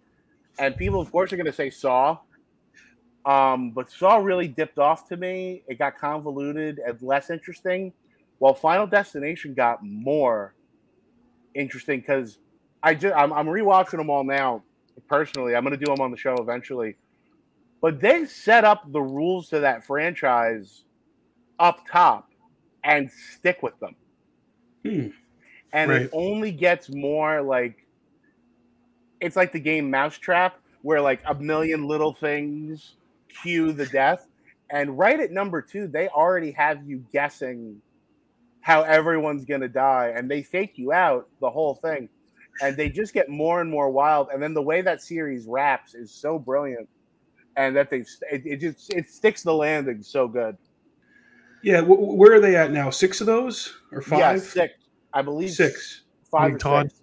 [0.59, 2.17] and people of course are going to say Saw,
[3.25, 5.63] um, but Saw really dipped off to me.
[5.67, 7.93] It got convoluted and less interesting,
[8.39, 10.55] while Final Destination got more
[11.55, 12.39] interesting because
[12.83, 14.63] I just I'm, I'm rewatching them all now.
[15.09, 16.97] Personally, I'm going to do them on the show eventually,
[17.81, 20.85] but they set up the rules to that franchise
[21.59, 22.29] up top
[22.83, 23.95] and stick with them
[24.85, 25.07] Hmm.
[25.75, 26.01] And Right.
[26.03, 27.85] it only gets more like
[29.19, 32.95] it's like the game Mousetrap, where like a million little things
[33.43, 34.27] cue the death,
[34.69, 37.81] and right at number two, they already have you guessing
[38.61, 42.07] how everyone's gonna die, and they fake you out the whole thing,
[42.61, 45.93] and they just get more and more wild, and then the way that series wraps
[45.93, 46.87] is so brilliant,
[47.57, 47.99] and that they
[48.31, 50.57] it, it just it sticks the landing so good.
[51.63, 52.91] Yeah, where are they at now?
[52.91, 54.19] Six of those or five?
[54.19, 54.73] Yeah, six,
[55.15, 56.03] I believe Six.
[56.29, 56.91] five Like or Todd.
[56.91, 57.01] six.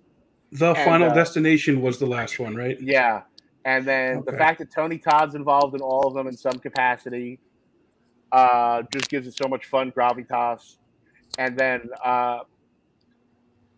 [0.53, 2.79] The And, Final uh, Destination was the last one, right?
[2.81, 3.22] Yeah.
[3.64, 7.38] And then the fact that Tony Todd's involved in all of them in some capacity
[8.33, 10.77] uh, just gives it so much fun gravitas.
[11.38, 12.40] And then uh,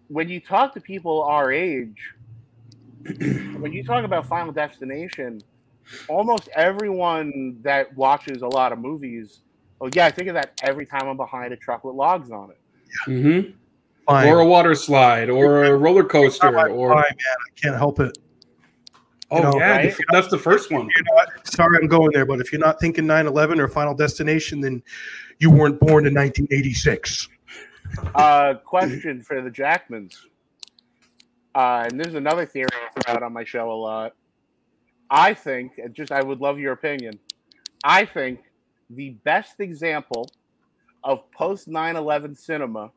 [0.08, 2.14] when you talk to people our age,
[3.04, 5.40] when you talk about Final Destination,
[6.08, 9.40] almost everyone that watches a lot of movies,
[9.80, 12.50] oh yeah, I think of that every time I'm behind a truck with logs on
[12.50, 12.58] it.
[14.06, 18.18] Or a water slide, or a roller coaster, or Fine, man, I can't help it.
[19.30, 19.96] oh You know, yeah, right?
[20.10, 20.88] that's the first one.
[21.16, 24.82] Not, sorry, I'm going there, but if you're not thinking 9/11 or Final Destination, then
[25.38, 27.28] you weren't born in 1986.
[28.14, 30.16] Uh, question for the Jackmans.
[31.54, 34.14] Uh, and this is another theory I throw out on my show a lot.
[35.10, 37.18] I think, and just I would love your opinion.
[37.84, 38.40] I think
[38.90, 40.28] the best example
[41.04, 42.90] of post 9 11 cinema,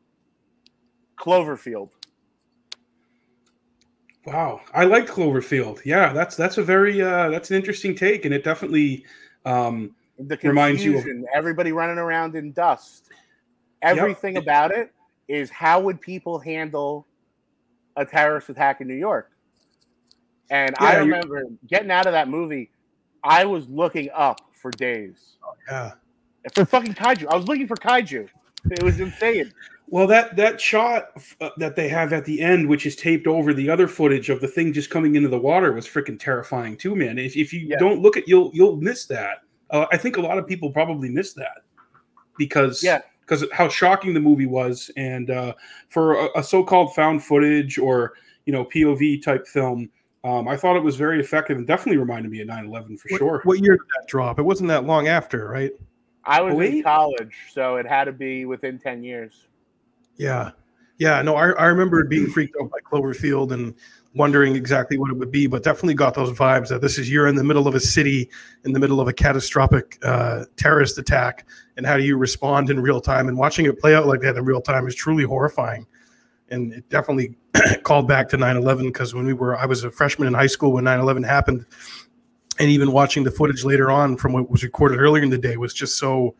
[1.20, 1.90] Cloverfield.
[4.24, 5.80] Wow, I like Cloverfield.
[5.84, 9.04] Yeah, that's that's a very uh, that's an interesting take, and it definitely
[9.44, 13.04] um, The Reminds you of- everybody running around in dust.
[13.80, 14.92] Everything about it
[15.28, 17.06] is how would people handle
[17.96, 19.30] a terrorist attack in New York?
[20.50, 22.70] And I Yeah, you- remember getting out of that movie,
[23.22, 25.36] I was looking up for days.
[25.44, 25.92] Oh, Yeah,
[26.54, 27.28] For fucking kaiju.
[27.28, 28.28] I was looking for kaiju.
[28.70, 29.52] It was insane.
[29.90, 33.54] Well, that that shot uh, that they have at the end, which is taped over
[33.54, 36.94] the other footage of the thing just coming into the water, was freaking terrifying too,
[36.94, 37.18] man.
[37.18, 37.78] If, if you Yeah.
[37.78, 39.38] don't look at, you'll you'll miss that.
[39.70, 41.62] Uh, I think a lot of people probably miss that
[42.36, 43.00] because Yeah.
[43.20, 45.54] because how shocking the movie was, and uh,
[45.88, 48.12] for a, a so-called found footage or
[48.44, 49.88] you know POV type film,
[50.22, 53.18] um, I thought it was very effective and definitely reminded me of 9/11 for what,
[53.18, 53.40] sure.
[53.44, 54.38] What year did that drop?
[54.38, 55.72] It wasn't that long after, right?
[56.28, 59.48] I was Oh, in college, so it had to be within 10 years.
[60.18, 60.50] Yeah,
[60.98, 61.22] yeah.
[61.22, 63.74] No, I, I remember being freaked out by Cloverfield and
[64.14, 67.28] wondering exactly what it would be, but definitely got those vibes that this is you're
[67.28, 68.28] in the middle of a city,
[68.64, 71.46] in the middle of a catastrophic uh, terrorist attack,
[71.78, 73.28] and how do you respond in real time?
[73.28, 75.86] And watching it play out like that in real time is truly horrifying.
[76.50, 77.36] And it definitely
[77.84, 80.72] called back to 9/11 because when we were, I was a freshman in high school
[80.72, 81.64] when 9/11 happened,
[82.58, 85.56] and even watching the footage later on from what was recorded earlier in the day
[85.56, 86.34] was just so.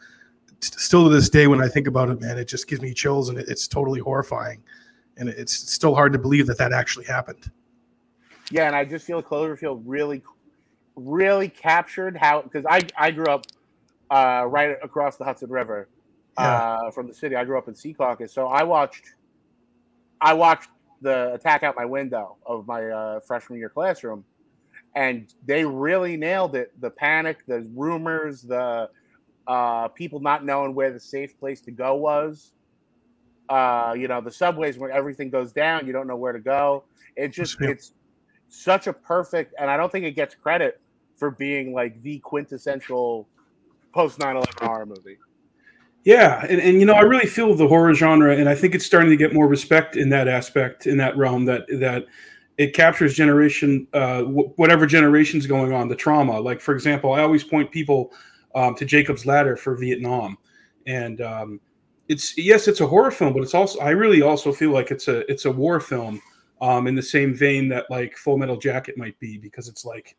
[0.61, 3.29] Still to this day, when I think about it, man, it just gives me chills,
[3.29, 4.61] and it, it's totally horrifying
[5.19, 7.51] and it's still hard to believe that that actually happened.
[8.51, 10.23] Yeah, and I just feel Cloverfield really,
[10.97, 13.45] really captured how because I I grew up
[14.11, 15.89] uh, right across the Hudson River
[16.39, 17.37] uh, from the city.
[17.37, 19.13] I grew up in Secaucus, so I watched
[20.21, 20.71] I watched
[21.03, 24.25] the attack out my window of my uh, freshman year classroom,
[24.95, 26.73] and they really nailed it.
[26.81, 28.91] The panic, the rumors, the
[29.47, 32.53] uh, people not knowing where the safe place to go was.
[33.49, 36.85] Uh, you know, the subways where everything goes down, you don't know where to go.
[37.17, 37.71] It just Yeah.
[37.71, 37.93] it's
[38.49, 40.81] such a perfect, and I don't think it gets credit
[41.17, 43.27] for being like the quintessential
[43.93, 45.19] post 9/11 horror movie.
[46.05, 48.87] Yeah, and, and you know, I really feel the horror genre, and I think it's
[48.87, 51.45] starting to get more respect in that aspect, in that realm.
[51.47, 52.07] That that
[52.59, 56.39] it captures generation, uh, wh- whatever generation's going on, the trauma.
[56.39, 58.13] Like for example, I always point people
[58.55, 60.37] um, to Jacob's Ladder for Vietnam,
[60.87, 61.61] and um,
[62.09, 65.09] it's yes, it's a horror film, but it's also I really also feel like it's
[65.09, 66.21] a it's a war film,
[66.61, 70.17] um, in the same vein that like Full Metal Jacket might be, because it's like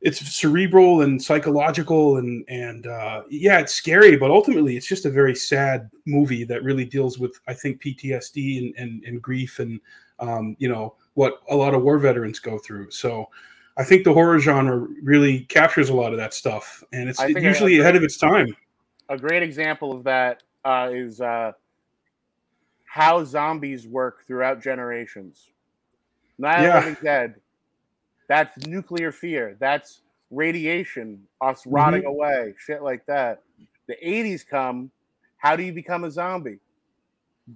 [0.00, 5.10] it's cerebral and psychological and and uh, yeah, it's scary, but ultimately it's just a
[5.10, 9.78] very sad movie that really deals with I think PTSD and and, and grief and
[10.20, 12.88] um, you know what a lot of war veterans go through.
[12.92, 13.28] So
[13.76, 17.26] I think the horror genre really captures a lot of that stuff, and it's I
[17.26, 18.56] think I usually ahead of its time.
[19.08, 21.52] A great example of that uh, is uh,
[22.84, 25.50] how zombies work throughout generations.
[26.38, 26.82] 9 Yeah.
[26.82, 27.34] 11 dead.
[28.28, 29.56] That's nuclear fear.
[29.58, 33.42] That's radiation, us rotting away, shit like that.
[33.88, 34.92] The 80s come.
[35.38, 36.60] How do you become a zombie?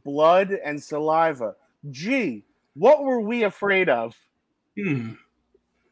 [0.04, 1.54] Blood and saliva.
[1.90, 2.44] Gee,
[2.74, 4.14] what were we afraid of?
[4.76, 5.12] Hmm.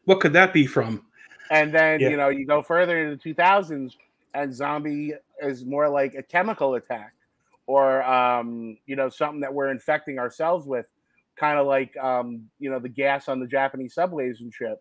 [0.05, 1.07] What could that be from?
[1.51, 2.09] And then, Yeah.
[2.11, 3.97] you know, you go further into the 2000s,
[4.35, 5.13] and zombie
[5.43, 7.15] is more like a chemical attack
[7.67, 10.87] or, um, you know, something that we're infecting ourselves with,
[11.37, 14.81] kind of like, um, you know, the gas on the Japanese subways and shit.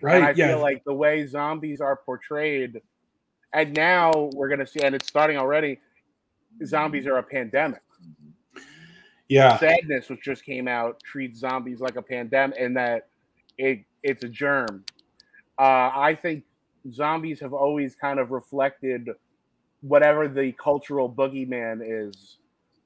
[0.00, 0.16] Right?
[0.16, 0.48] And I yeah.
[0.48, 2.80] feel like the way zombies are portrayed,
[3.52, 5.78] and now we're going to see, and it's starting already,
[6.64, 7.80] zombies are a pandemic.
[9.32, 9.58] Yeah.
[9.58, 13.08] Sadness, which just came out, treats zombies like a pandemic, and that
[13.56, 14.84] it it's a germ.
[15.58, 16.44] Uh, I think
[16.90, 19.08] zombies have always kind of reflected
[19.80, 22.38] whatever the cultural boogeyman is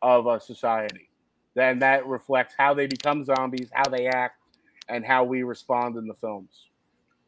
[0.02, 1.08] of a society.
[1.54, 4.40] Then that reflects how they become zombies, how they act,
[4.88, 6.68] and how we respond in the films.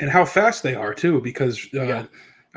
[0.00, 2.06] and how fast they are too because uh, Yeah.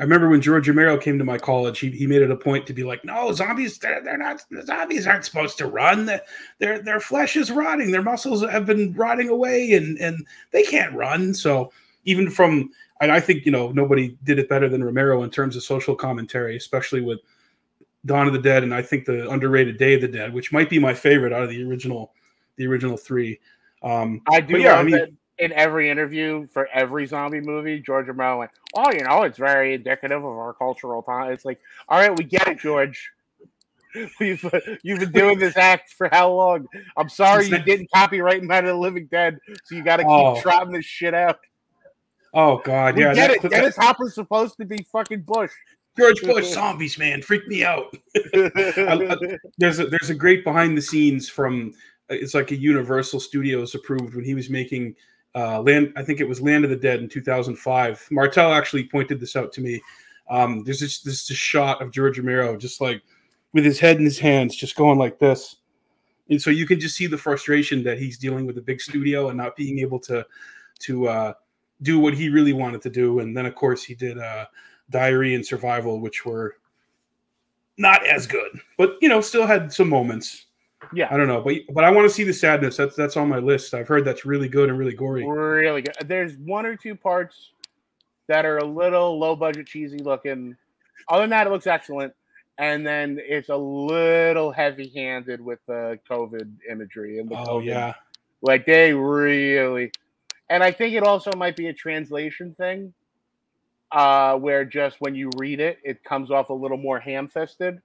[0.02, 2.66] I remember when George Romero came to my college, he, he made it a point
[2.66, 6.10] to be like, no, zombies, they're, they're not, the zombies aren't supposed to run.
[6.58, 7.92] Their, their flesh is rotting.
[7.92, 11.32] Their muscles have been rotting away and, and they can't run.
[11.32, 11.70] So
[12.04, 15.54] even from, and I think, you know, nobody did it better than Romero in terms
[15.54, 17.20] of social commentary, especially with
[18.04, 18.64] Dawn of the Dead.
[18.64, 21.44] And I think the underrated Day of the Dead, which might be my favorite out
[21.44, 22.12] of the original,
[22.56, 23.38] the original three.
[23.84, 28.38] Um, I do yeah, I mean, in every interview for every zombie movie, George Romero
[28.38, 32.16] went, "Oh, you know, it's very indicative of our cultural time." It's like, all right,
[32.16, 33.10] we get it, George.
[34.20, 34.42] You've
[34.82, 36.66] you've been doing this act for how long?
[36.96, 40.10] I'm sorry you didn't copyright Night of the Living Dead, so you got to keep
[40.10, 40.40] oh.
[40.40, 41.38] trotting this shit out.
[42.32, 43.50] Oh God, we yeah, get it.
[43.50, 45.50] Dennis Hopper's supposed to be fucking Bush.
[45.98, 47.94] George Bush zombies, man, freak me out.
[48.34, 49.16] I, I,
[49.58, 51.74] there's a there's a great behind the scenes from
[52.10, 54.96] uh, it's like a Universal Studios approved when he was making
[55.34, 55.92] uh, Land.
[55.96, 58.08] I think it was Land of the Dead in 2005.
[58.10, 59.80] Martel actually pointed this out to me.
[60.30, 63.02] Um, there's this this, this shot of George Romero just like
[63.52, 65.56] with his head in his hands, just going like this,
[66.28, 69.28] and so you can just see the frustration that he's dealing with a big studio
[69.28, 70.24] and not being able to
[70.80, 71.32] to uh,
[71.82, 73.20] do what he really wanted to do.
[73.20, 74.46] And then of course he did uh,
[74.90, 76.56] Diary and Survival, which were
[77.78, 80.46] not as good, but you know still had some moments.
[80.94, 82.76] Yeah, I don't know, but but I want to see the sadness.
[82.76, 83.74] That's that's on my list.
[83.74, 85.26] I've heard that's really good and really gory.
[85.26, 85.94] Really good.
[86.04, 87.52] There's one or two parts
[88.28, 90.56] that are a little low budget, cheesy looking.
[91.08, 92.14] Other than that, it looks excellent.
[92.58, 97.64] And then it's a little heavy handed with the COVID imagery and the oh COVID.
[97.64, 97.94] yeah,
[98.42, 99.90] like they really.
[100.50, 102.92] And I think it also might be a translation thing,
[103.90, 107.80] uh, where just when you read it, it comes off a little more ham fisted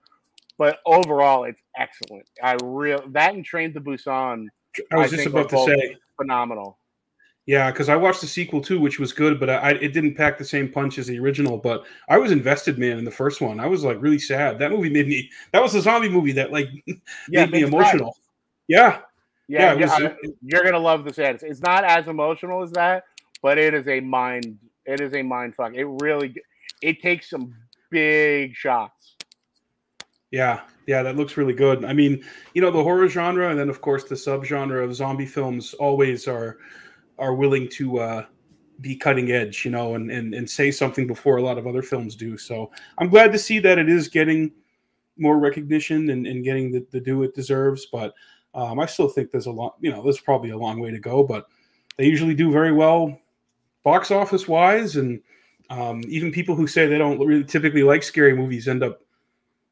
[0.58, 2.28] but overall, it's excellent.
[2.44, 4.48] I real that and Train to Busan.
[4.92, 6.78] I was I just about to say phenomenal.
[7.46, 10.38] Yeah, because I watched the sequel too, which was good, but I, it didn't pack
[10.38, 11.58] the same punch as the original.
[11.58, 13.60] But I was invested, man, in the first one.
[13.60, 14.60] I was like really sad.
[14.60, 15.30] That movie made me.
[15.54, 16.68] That was a zombie movie that like
[17.30, 18.18] yeah, made me emotional.
[18.68, 19.00] Yeah,
[19.48, 21.18] yeah, yeah was, I, you're gonna love this.
[21.20, 23.06] It's, it's not as emotional as that,
[23.42, 24.58] but it is a mind.
[24.86, 25.74] It is a mind fuck.
[25.76, 26.36] It really.
[26.82, 27.56] It takes some
[27.90, 29.17] big shots
[30.32, 31.86] yeah, yeah, that looks really good.
[31.86, 35.26] I mean, you know, the horror genre and then of course the subgenre of zombie
[35.26, 36.58] films always are
[37.18, 38.26] are willing to uh
[38.80, 41.82] be cutting edge, you know, and, and and say something before a lot of other
[41.82, 42.38] films do.
[42.38, 44.52] So I'm glad to see that it is getting
[45.18, 47.88] more recognition and, and getting the, the due it deserves.
[47.92, 48.14] But
[48.54, 51.00] um, I still think there's a lot, you know, there's probably a long way to
[51.00, 51.48] go, but
[51.98, 53.20] they usually do very well
[53.84, 54.96] box office wise.
[54.96, 55.22] And
[55.70, 59.02] um, even people who say they don't really typically like scary movies end up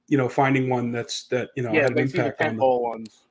[0.08, 2.60] you know, finding one that's that you know yeah, had an impact the on them.
[2.60, 3.22] ones.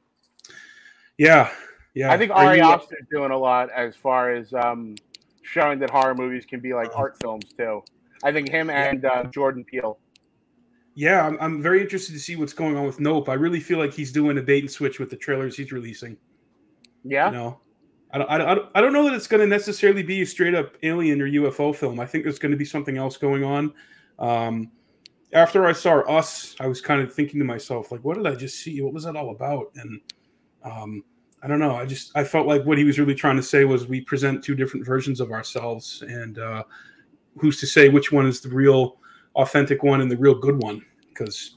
[1.18, 1.50] Yeah,
[1.94, 2.12] yeah.
[2.12, 4.96] I think Ari Aster is doing a lot as far as um,
[5.42, 6.98] showing that horror movies can be like uh-huh.
[6.98, 7.82] art films too.
[8.22, 9.98] I think him and uh, Jordan Peele.
[10.94, 13.28] Yeah, I'm, I'm very interested to see what's going on with Nope.
[13.28, 16.16] I really feel like he's doing a bait and switch with the trailers he's releasing.
[17.02, 17.26] Yeah.
[17.26, 17.60] You know,
[18.12, 20.54] I don't, I don't, I don't know that it's going to necessarily be a straight
[20.54, 21.98] up alien or UFO film.
[21.98, 23.74] I think there's going to be something else going on.
[24.20, 24.70] Um,
[25.34, 28.34] after I saw Us, I was kind of thinking to myself, like, what did I
[28.36, 28.80] just see?
[28.80, 29.72] What was that all about?
[29.74, 30.00] And
[30.62, 31.04] um,
[31.42, 31.74] I don't know.
[31.74, 34.42] I just I felt like what he was really trying to say was we present
[34.42, 36.62] two different versions of ourselves, and uh,
[37.36, 38.96] who's to say which one is the real
[39.34, 40.82] authentic one and the real good one?
[41.08, 41.56] Because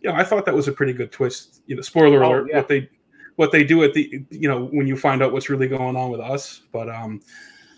[0.00, 1.62] you know, I thought that was a pretty good twist.
[1.66, 2.56] You know, spoiler oh, alert, yeah.
[2.56, 2.88] what they
[3.36, 6.10] what they do at the you know when you find out what's really going on
[6.10, 6.62] with us.
[6.72, 7.20] But um,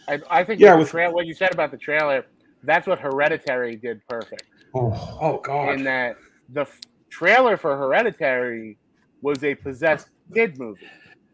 [0.07, 2.27] I, I think yeah, with what you said about the trailer,
[2.63, 4.45] that's what Hereditary did perfect.
[4.75, 5.75] Oh, oh God!
[5.75, 6.17] In that
[6.49, 8.79] the f- trailer for Hereditary
[9.23, 10.87] was a possessed kid movie.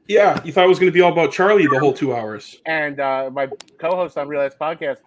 [0.08, 2.56] Yeah, you thought it was going to be all about Charlie the whole two hours.
[2.66, 4.98] And uh, my co-host on Real Life Podcast,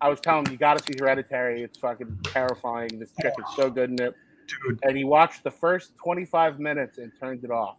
[0.00, 1.62] I was telling him you got to see Hereditary.
[1.62, 2.98] It's fucking terrifying.
[2.98, 4.14] This chick is so good in it.
[4.46, 4.78] Dude.
[4.82, 7.78] And he watched the first 25 minutes and turned it off.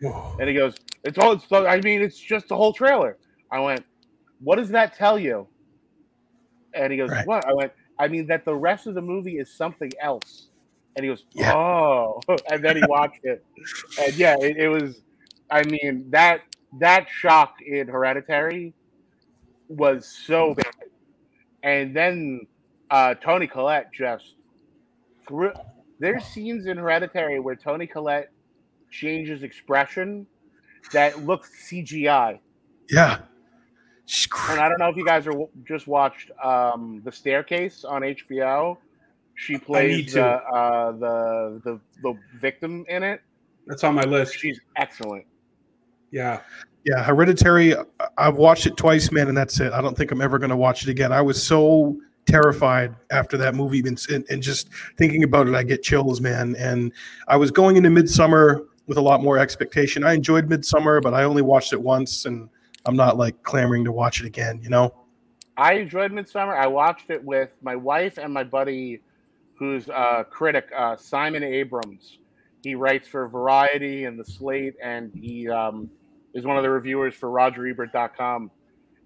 [0.00, 0.36] Whoa.
[0.38, 1.32] And he goes, "It's all.
[1.32, 3.18] It's, I mean, it's just the whole trailer."
[3.50, 3.84] I went,
[4.40, 5.48] "What does that tell you?"
[6.74, 7.26] And he goes, right.
[7.26, 10.48] "What?" I went, I mean that the rest of the movie is something else.
[10.96, 11.54] And he goes, yeah.
[11.54, 13.44] oh, and then he watched it,
[14.00, 15.02] and yeah, it, it, was.
[15.50, 16.42] I mean that
[16.78, 18.74] that shock in Hereditary
[19.68, 20.72] was so bad,
[21.62, 22.46] and then
[22.90, 24.36] uh, Toni Collette just
[25.26, 25.52] threw.
[25.98, 28.30] There's scenes in Hereditary where Toni Collette
[28.90, 30.26] changes expression
[30.92, 32.38] that looks CGI.
[32.88, 33.18] Yeah.
[34.50, 35.32] And I don't know if you guys are
[35.66, 38.76] just watched um, the Staircase on HBO.
[39.34, 43.22] She plays the, uh, the the the victim in it.
[43.66, 44.38] That's on my list.
[44.38, 45.26] She's excellent.
[46.10, 46.40] Yeah.
[46.84, 47.74] Yeah, Hereditary.
[48.18, 49.72] I've watched it twice, man, and that's it.
[49.72, 51.12] I don't think I'm ever going to watch it again.
[51.12, 51.96] I was so
[52.26, 56.54] terrified after that movie, and, and just thinking about it, I get chills, man.
[56.56, 56.92] And
[57.26, 60.04] I was going into Midsommar with a lot more expectation.
[60.04, 62.50] I enjoyed Midsommar, but I only watched it once, and
[62.86, 64.60] I'm not like clamoring to watch it again.
[64.62, 64.94] You know.
[65.56, 66.56] I enjoyed Midsommar.
[66.56, 69.00] I watched it with my wife and my buddy,
[69.54, 72.18] who's a critic, uh, Simon Abrams.
[72.62, 75.88] He writes for Variety and The Slate, and he um,
[76.32, 78.50] is one of the reviewers for RogerEbert.com.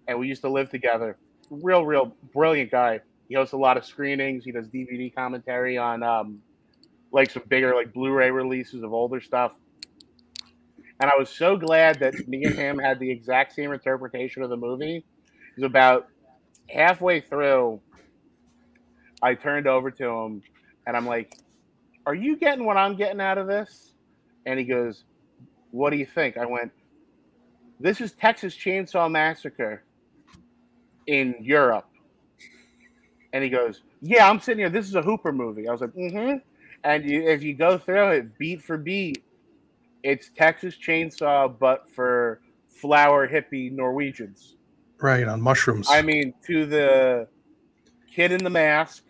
[0.07, 1.19] And we used to live together.
[1.51, 3.01] Real, real brilliant guy.
[3.29, 4.45] He hosts a lot of screenings.
[4.45, 6.41] He does DVD commentary on um,
[7.13, 9.53] like some bigger like Blu-ray releases of older stuff.
[11.01, 14.51] And I was so glad that me and him had the exact same interpretation of
[14.51, 14.97] the movie.
[14.97, 15.05] It
[15.57, 16.09] was about
[16.69, 17.81] halfway through,
[19.23, 20.43] I turned over to him
[20.87, 21.37] and I'm like,
[22.07, 23.93] Are you getting what I'm getting out of this?
[24.47, 25.05] And he goes,
[25.71, 26.37] What do you think?
[26.37, 26.73] I went,
[27.79, 29.85] This is Texas Chainsaw Massacre
[31.07, 31.89] in Europe.
[33.33, 34.71] And he goes, Yeah, I'm sitting here.
[34.71, 35.69] This is a Hooper movie.
[35.69, 36.37] I was like, Mm hmm.
[36.85, 39.25] And you, if you go through it beat for beat,
[40.03, 44.57] it's Texas Chainsaw, but for flower hippie Norwegians.
[45.01, 45.89] Right on mushrooms.
[45.91, 47.29] I mean, to the
[48.13, 49.05] kid in the mask,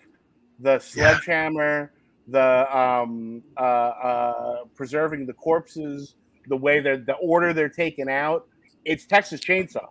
[0.58, 1.92] the sledgehammer,
[2.28, 2.66] yeah.
[2.66, 6.14] the um, uh, uh, preserving the corpses,
[6.48, 8.46] the way they're the order they're taken out.
[8.84, 9.86] It's Texas Chainsaw.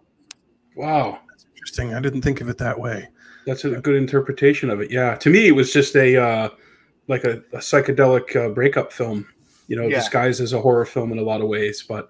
[0.76, 1.94] Wow, that's interesting.
[1.94, 3.10] I didn't think of it that way.
[3.46, 4.92] That's a good interpretation of it.
[4.92, 6.50] Yeah, to me, it was just a uh,
[7.08, 9.28] like a, a psychedelic uh, breakup film.
[9.68, 10.00] You know, yeah.
[10.00, 12.10] disguised as a horror film in a lot of ways, but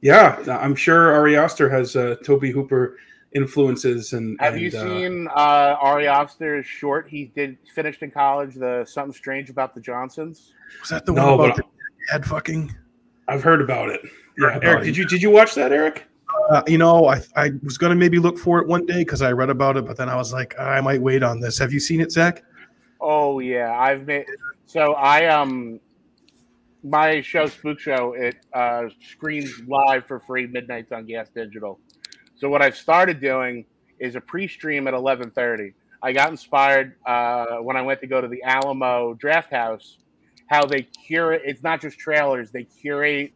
[0.00, 2.96] yeah, I'm sure Ari Aster has uh, Tobe Hooper
[3.32, 4.12] influences.
[4.12, 7.08] And have and, you uh, seen uh, Ari Aster's short?
[7.08, 8.54] He did finished in college.
[8.54, 10.52] The something strange about the Johnsons.
[10.80, 11.64] Was that the no, one about the
[12.10, 12.74] dad fucking?
[13.28, 14.00] I've heard about it.
[14.38, 14.84] Yeah, Eric, it.
[14.86, 16.06] did you did you watch that, Eric?
[16.48, 19.32] Uh, you know, I I was gonna maybe look for it one day because I
[19.32, 21.58] read about it, but then I was like, I might wait on this.
[21.58, 22.42] Have you seen it, Zach?
[23.00, 24.26] Oh yeah, I've made.
[24.66, 25.80] So I um
[26.82, 31.78] my show Spook Show it uh, screens live for free midnights on Gas Digital.
[32.36, 33.66] So what I've started doing
[33.98, 35.74] is a pre-stream at 11:30.
[36.02, 39.96] I got inspired uh, when I went to go to the Alamo Drafthouse.
[40.46, 43.32] How they curate it's not just trailers; they curate.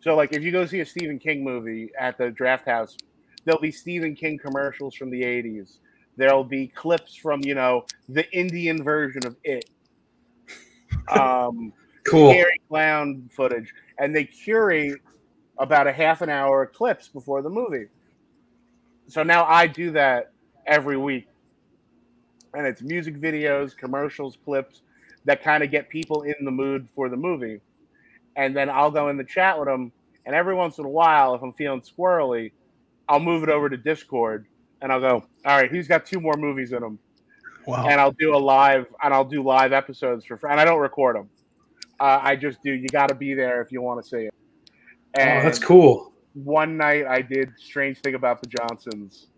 [0.00, 2.96] So like if you go see a Stephen King movie at the Drafthouse,
[3.44, 5.78] there'll be Stephen King commercials from the 80s.
[6.16, 9.70] There'll be clips from you know the Indian version of it.
[11.08, 11.72] Um,
[12.04, 12.30] cool.
[12.30, 15.00] scary clown footage, and they curate
[15.58, 17.86] about a half an hour clips before the movie.
[19.06, 20.32] So now I do that
[20.66, 21.28] every week,
[22.54, 24.82] and it's music videos, commercials, clips
[25.24, 27.60] that kind of get people in the mood for the movie,
[28.36, 29.92] and then I'll go in the chat with them.
[30.26, 32.52] And every once in a while, if I'm feeling squirrely,
[33.08, 34.46] I'll move it over to Discord,
[34.80, 36.98] and I'll go, "All right, who's got two more movies in them?"
[37.66, 37.86] Wow.
[37.86, 41.16] And I'll do a live, and I'll do live episodes for, and I don't record
[41.16, 41.28] them.
[42.00, 42.72] Uh, I just do.
[42.72, 44.34] You got to be there if you want to see it.
[45.14, 46.12] And oh, that's cool.
[46.34, 49.28] One night I did strange thing about the Johnsons,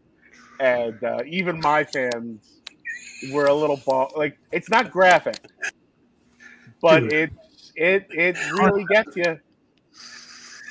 [0.59, 2.63] and uh, even my fans
[3.33, 4.11] were a little ball.
[4.17, 5.39] Like it's not graphic,
[6.81, 7.13] but Dude.
[7.13, 9.39] it's it it really gets you.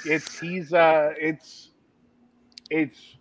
[0.05, 1.69] It's he's uh it's
[2.69, 3.17] it's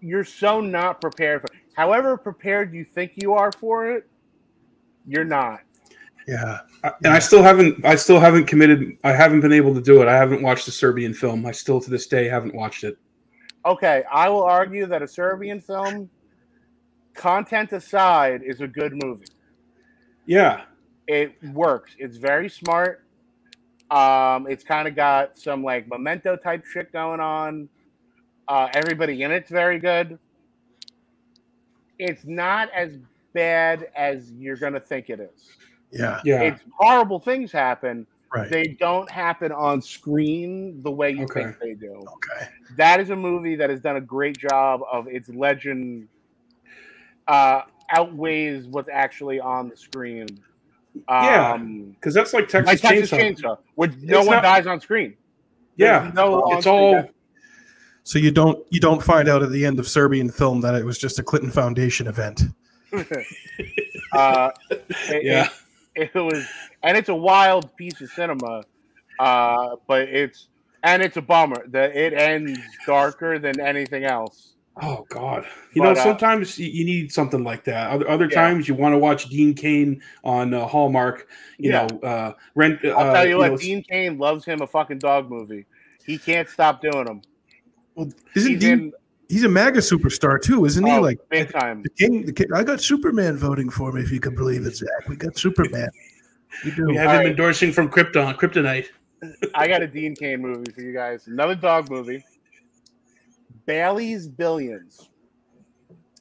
[0.00, 1.48] you're so not prepared for.
[1.76, 4.08] However prepared you think you are for it,
[5.06, 5.60] you're not.
[6.26, 6.60] Yeah.
[7.04, 10.08] And I still haven't I still haven't committed I haven't been able to do it.
[10.08, 11.44] I haven't watched the Serbian film.
[11.46, 12.96] I still to this day haven't watched it.
[13.64, 16.10] Okay, I will argue that a Serbian film
[17.14, 19.26] content aside is a good movie.
[20.26, 20.62] Yeah.
[21.06, 21.94] It works.
[21.98, 23.04] It's very smart.
[23.90, 27.68] Um, it's kind of got some like memento type shit going on.
[28.48, 30.18] Uh, everybody in it's very good.
[31.98, 32.98] It's not as
[33.32, 35.50] bad as you're gonna think it is.
[35.92, 36.20] Yeah.
[36.24, 36.42] Yeah.
[36.42, 38.06] It's horrible things happen.
[38.34, 38.50] Right.
[38.50, 41.44] They don't happen on screen the way you okay.
[41.44, 41.96] think they do.
[41.96, 42.48] Okay.
[42.78, 46.08] That is a movie that has done a great job of its legend
[47.28, 50.26] uh, outweighs what's actually on the screen.
[51.08, 54.66] yeah, because that's like Texas, like Texas Chainsaw, Chainsaw where no it's one not, dies
[54.66, 55.14] on screen.
[55.76, 57.08] There's yeah, no it's all.
[58.04, 60.84] So you don't you don't find out at the end of Serbian film that it
[60.84, 62.42] was just a Clinton Foundation event.
[62.92, 65.44] uh, it, yeah.
[65.44, 65.50] It,
[65.94, 66.46] it was,
[66.82, 68.62] and it's a wild piece of cinema.
[69.18, 70.48] Uh, but it's
[70.82, 74.54] and it's a bummer that it ends darker than anything else.
[74.80, 75.44] Oh God!
[75.74, 77.90] You but, know, uh, sometimes uh, you need something like that.
[77.90, 78.34] Other other yeah.
[78.34, 81.28] times you want to watch Dean Cain on uh, Hallmark.
[81.58, 81.86] You yeah.
[81.86, 82.80] know, uh, rent.
[82.84, 85.66] I'll uh, tell you, you what, know, Dean Cain loves him a fucking dog movie.
[86.06, 87.20] He can't stop doing them.
[87.94, 88.72] Well, isn't Dean?
[88.72, 88.92] In,
[89.28, 90.92] he's a MAGA superstar too, isn't he?
[90.92, 91.82] Oh, like big time.
[91.82, 92.48] the king, the king.
[92.54, 95.08] I got Superman voting for me, if you can believe it, Zach.
[95.08, 95.90] We got Superman.
[96.64, 96.86] We do.
[96.86, 97.26] We have All him right.
[97.28, 98.86] endorsing from Krypton, Kryptonite.
[99.54, 101.26] I got a Dean Cain movie for you guys.
[101.28, 102.24] Another dog movie.
[103.66, 105.08] Bailey's Billions.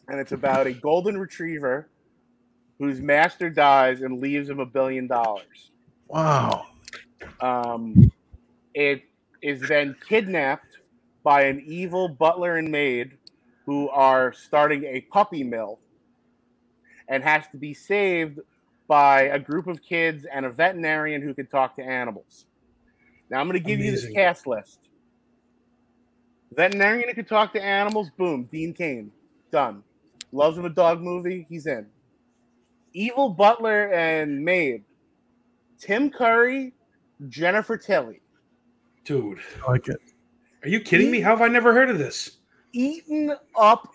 [0.07, 1.89] And it's about a golden retriever
[2.77, 5.71] whose master dies and leaves him a billion dollars.
[6.07, 6.67] wow.
[7.39, 8.11] Um,
[8.73, 9.03] it
[9.41, 10.70] is then kidnapped
[11.23, 13.17] by an evil butler and maid
[13.65, 15.79] who are starting a puppy mill
[17.07, 18.39] and has to be saved
[18.87, 22.45] by a group of kids and a veterinarian who can talk to animals.
[23.29, 24.09] Now I'm going to give you Amazing.
[24.09, 24.89] this cast list.
[26.53, 29.11] Veterinarian who can talk to animals, boom, Dean Cain,
[29.51, 29.83] done.
[30.33, 31.87] Loves him a dog movie, he's in.
[32.93, 34.83] Evil butler and maid,
[35.79, 36.73] Tim Curry,
[37.29, 38.21] Jennifer Tilly.
[39.05, 40.01] Dude, I like it.
[40.63, 41.21] Are you kidding me?
[41.21, 42.37] How have I never heard of this?
[42.73, 43.89] eaten up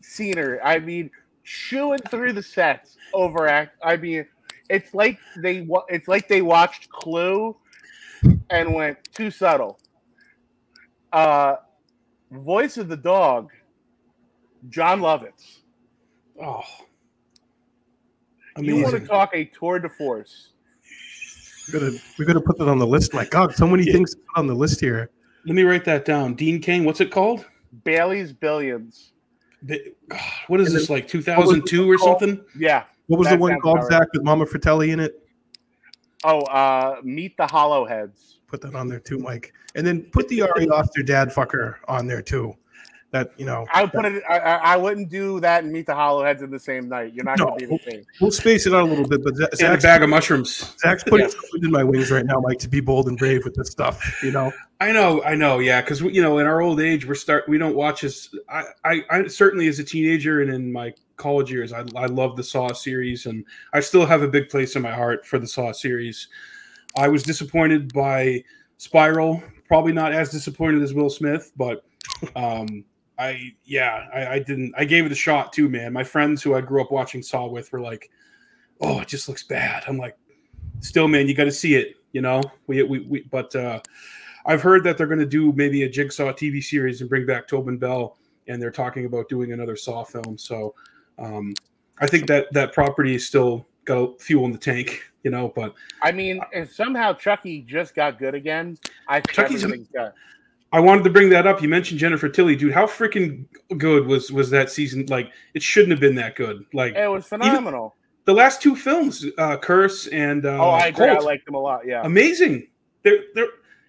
[0.00, 0.60] scenery.
[0.60, 1.10] I mean,
[1.44, 3.76] chewing through the sets overact.
[3.82, 4.26] I mean,
[4.70, 7.56] it's like they it's like they watched Clue
[8.50, 9.78] and went too subtle.
[11.12, 11.56] Uh,
[12.30, 13.50] voice of the dog,
[14.68, 15.58] Jon Lovitz.
[16.40, 16.62] Oh,
[18.58, 20.50] You want to talk a tour de force?
[21.72, 23.12] We're gonna we're gonna put that on the list.
[23.14, 23.92] My God, so many Yeah.
[23.94, 25.10] things on the list here.
[25.46, 26.34] Let me write that down.
[26.34, 27.44] Dean Cain, what's it called?
[27.84, 29.12] Bailey's Billions.
[29.62, 32.20] The- God, What is And this then- like 2002 or called?
[32.20, 32.44] something?
[32.58, 32.84] Yeah.
[33.06, 33.98] What was the one called about right.
[34.00, 35.20] Zach with Mama Fratelli in it?
[36.24, 38.40] Oh, uh, Meet the Hollowheads.
[38.46, 39.52] Put that on there too, Mike.
[39.74, 42.54] And then put the Ari Aster dad fucker on there too.
[43.14, 44.24] That you know, I would put it.
[44.28, 47.14] I, I I wouldn't do that and meet the Hollowheads in the same night.
[47.14, 47.78] You're not going to No.
[47.78, 48.04] be the same.
[48.20, 49.22] we'll space it out a little bit.
[49.22, 50.74] But Zach- And a bag of mushrooms.
[50.80, 51.30] Zach's putting Yeah.
[51.30, 54.02] something in my wings right now, Mike, to be bold and brave with this stuff.
[54.24, 57.14] You know, I know, I know, yeah, because you know, in our old age, we're
[57.14, 60.92] start we don't watch as I, I, I certainly as a teenager and in my
[61.16, 64.74] college years, I, I love the Saw series, and I still have a big place
[64.74, 66.26] in my heart for the Saw series.
[66.96, 68.42] I was disappointed by
[68.78, 71.84] Spiral, probably not as disappointed as Will Smith, but
[72.34, 72.84] um,
[73.18, 74.74] I, yeah, I, I didn't.
[74.76, 75.92] I gave it a shot too, man.
[75.92, 78.10] My friends who I grew up watching Saw with were like,
[78.80, 80.16] "Oh, it just looks bad." I'm like,
[80.80, 83.54] "Still, man, you got to see it." You know, we, we, we but.
[83.54, 83.80] uh
[84.46, 87.48] I've heard that they're going to do maybe a Jigsaw TV series and bring back
[87.48, 90.36] Tobin Bell, and they're talking about doing another Saw film.
[90.36, 90.74] So
[91.18, 91.54] um,
[91.98, 95.50] I think that that property is still got fuel in the tank, you know.
[95.56, 98.76] But I mean, if somehow Chucky just got good again,
[99.08, 100.12] I think Chucky's- everything's good.
[100.74, 101.62] I wanted to bring that up.
[101.62, 102.72] You mentioned Jennifer Tilly, dude.
[102.74, 103.44] How freaking
[103.78, 105.06] good was was that season?
[105.08, 106.64] Like, it shouldn't have been that good.
[106.72, 107.94] Like It was phenomenal.
[108.24, 111.08] the last two films, uh, Curse and uh, oh, I agree.
[111.08, 111.86] I liked them a lot.
[111.86, 112.02] Yeah.
[112.04, 112.66] amazing.
[113.04, 113.44] They're they're.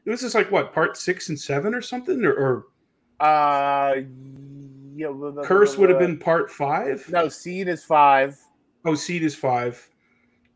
[0.06, 2.66] It was this is like what part six and seven or something, or, or
[3.20, 4.02] Uh,
[4.96, 7.04] yeah, the- the- Curse the- would have been part five.
[7.10, 7.28] no.
[7.30, 8.38] Seed is five,
[8.86, 9.90] Oh, Seed is five.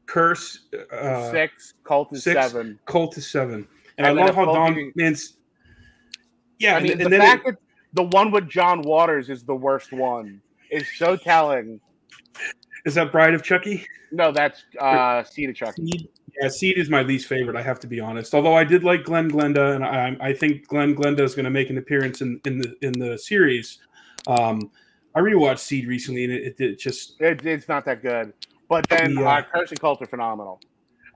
[0.06, 1.74] Curse uh, six.
[1.84, 2.40] Cult is six.
[2.40, 2.80] seven.
[2.86, 3.68] Cult is seven.
[3.98, 5.38] And, And I love how Don being- Man's.
[6.60, 7.60] Yeah, I mean, and the fact it- that
[7.94, 11.80] the one with John Waters is the worst one is so telling.
[12.86, 13.86] is that Bride of Chucky.
[14.12, 15.86] No, that's uh, Seed of Chucky.
[15.86, 16.10] Seed.
[16.42, 17.56] Yeah, Seed is my least favorite.
[17.58, 18.34] I have to be honest.
[18.34, 21.50] Although I did like Glenn Glenda, and I, I think Glenn Glenda is going to
[21.50, 23.80] make an appearance in, in the in the series.
[24.28, 24.72] Um,
[25.16, 28.34] I rewatched Seed recently, and it, it, just It, it's not that good.
[28.70, 29.30] But then Yeah.
[29.30, 30.62] uh, Curse and Cult are phenomenal,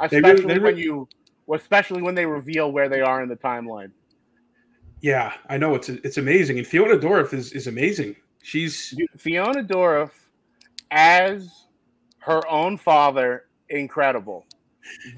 [0.10, 1.08] They really- especially they when you,
[1.54, 3.92] especially when they reveal where they are in the timeline.
[5.04, 6.58] Yeah, I know it's it's amazing.
[6.58, 8.16] And Fiona Dourif is is amazing.
[8.42, 10.12] She's Fiona Dourif
[10.92, 11.66] as
[12.20, 14.46] her own father, incredible.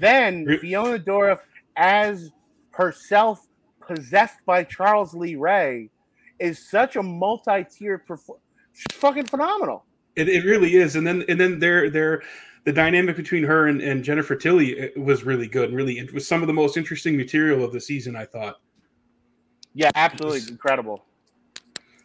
[0.00, 1.38] Then Fiona Dourif
[1.76, 2.32] as
[2.72, 3.46] herself,
[3.80, 5.90] possessed by Charles Lee Ray,
[6.40, 8.42] is such a multi-tiered performance.
[8.90, 9.84] Fucking phenomenal.
[10.16, 12.22] It, it really is, and then and then there there
[12.64, 15.68] the dynamic between her and, and Jennifer Tilly uh, was really good.
[15.68, 18.16] and Really, it was some of the most interesting material of the season.
[18.16, 18.56] I thought.
[19.76, 21.04] Yeah, absolutely incredible.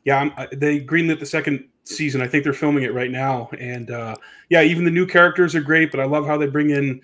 [0.03, 2.21] Yeah, I'm, I- they greenlit the second season.
[2.21, 4.15] I think they're filming it right now, and uh,
[4.49, 5.89] yeah, even the new characters are great.
[5.89, 7.01] But I love how they bring in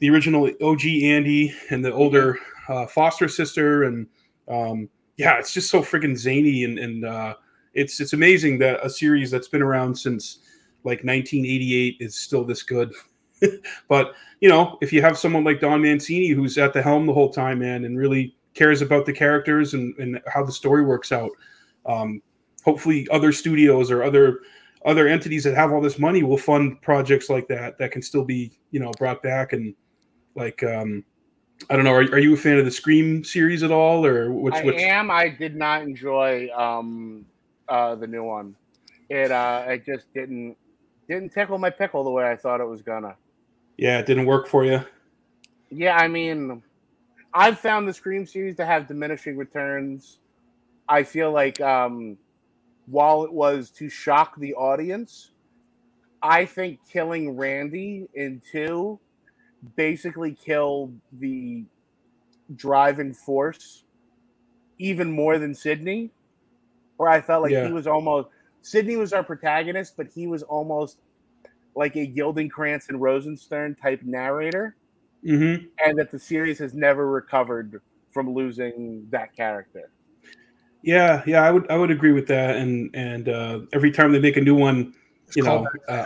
[0.00, 2.36] the original OG Andy and the older
[2.68, 4.08] uh, foster sister, and
[4.48, 7.34] um, yeah, it's just so freaking zany and and uh,
[7.72, 10.38] it's it's amazing that a series that's been around since
[10.82, 12.92] like 1988 is still this good.
[13.88, 17.14] but you know, if you have someone like Don Mancini who's at the helm the
[17.14, 21.12] whole time, man, and really cares about the characters and, and how the story works
[21.12, 21.30] out,
[21.84, 22.20] um,
[22.64, 24.40] hopefully other studios or other
[24.84, 28.24] other entities that have all this money will fund projects like that that can still
[28.24, 29.74] be you know brought back and
[30.34, 31.04] like um,
[31.70, 31.92] I don't know.
[31.92, 34.54] Are, are you a fan of the Scream series at all, or which?
[34.54, 35.10] I am.
[35.10, 37.24] I did not enjoy um,
[37.68, 38.54] uh, the new one.
[39.08, 40.56] It uh, it just didn't
[41.08, 43.16] didn't tickle my pickle the way I thought it was gonna.
[43.78, 44.84] Yeah, it didn't work for you.
[45.70, 46.62] Yeah, I mean,
[47.36, 50.20] I've found the Scream series to have diminishing returns.
[50.88, 52.16] I feel like um,
[52.86, 55.32] while it was to shock the audience,
[56.22, 58.98] I think killing Randy in two
[59.76, 61.64] basically killed the
[62.56, 63.84] driving force
[64.78, 66.10] even more than Sydney,
[66.96, 67.66] Where I felt like Yeah.
[67.66, 68.28] he was almost
[68.62, 70.98] Sydney was our protagonist, but he was almost
[71.76, 74.76] like a Gildenkrantz and Rosenstern type narrator,
[75.26, 75.66] Mm-hmm.
[75.84, 79.90] and that the series has never recovered from losing that character.
[80.82, 82.56] Yeah, yeah, I would I would agree with that.
[82.56, 84.94] And and uh, every time they make a new one,
[85.34, 86.04] you know, uh,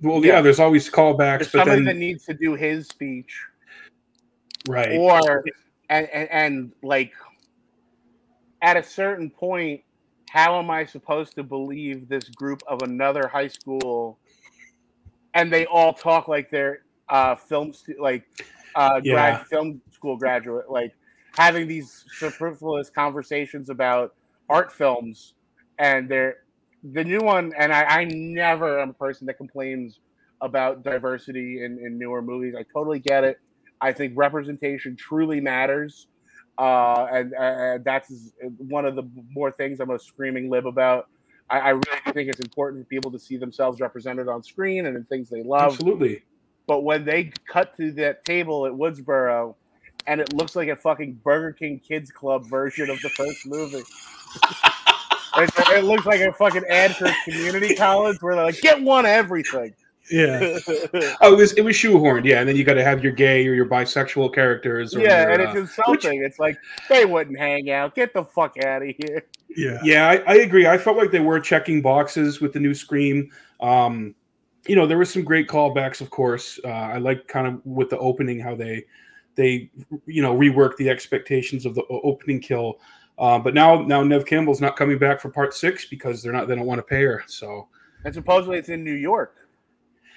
[0.00, 0.34] well, yeah.
[0.34, 0.40] Yeah.
[0.40, 3.38] there's always callbacks, There's but somebody then that needs to do his speech,
[4.66, 5.44] right, or
[5.90, 7.12] and, and and like
[8.62, 9.82] at a certain point,
[10.30, 14.18] how am I supposed to believe this group of another high school,
[15.34, 16.80] and they all talk like they're
[17.10, 18.24] uh, film like
[18.74, 19.12] uh, Yeah.
[19.14, 20.92] grad film school graduate, like
[21.36, 24.14] having these superfluous conversations about
[24.48, 25.34] art films,
[25.78, 26.36] and they're
[26.82, 27.52] the new one.
[27.58, 30.00] And I, I never am a person that complains
[30.40, 32.54] about diversity in, in newer movies.
[32.58, 33.38] I totally get it.
[33.80, 36.06] I think representation truly matters.
[36.58, 41.06] Uh, and, and that's one of the more things I'm a screaming lib about.
[41.50, 44.96] I, I really think it's important for people to see themselves represented on screen and
[44.96, 45.80] in things they love.
[45.80, 46.22] absolutely.
[46.68, 49.56] But when they cut to that table at Woodsboro
[50.06, 53.82] and it looks like a fucking Burger King Kids Club version of the first movie.
[55.36, 59.04] It, it looks like a fucking ad for community college where they're like, get one
[59.04, 59.72] of everything.
[60.10, 60.58] Yeah.
[61.20, 62.40] Oh, it was it was shoehorned, yeah.
[62.40, 64.96] And then you got to have your gay or your bisexual characters.
[64.96, 66.24] Or yeah, your, and uh, it's insulting.
[66.24, 66.58] It's like
[66.88, 67.94] they wouldn't hang out.
[67.94, 69.24] Get the fuck out of here.
[69.56, 69.78] Yeah.
[69.84, 70.66] Yeah, I, I agree.
[70.66, 73.30] I felt like they were checking boxes with the new Scream.
[73.60, 74.14] Um,
[74.66, 76.58] you know, there were some great callbacks, of course.
[76.64, 78.84] Uh, I like kind of with the opening how they
[79.34, 79.70] they
[80.06, 82.78] you know rework the expectations of the opening kill.
[83.18, 86.48] Uh, but now now Neve Campbell's not coming back for part six because they're not
[86.48, 87.22] they don't want to pay her.
[87.26, 87.68] So
[88.04, 89.48] And supposedly it's in New York.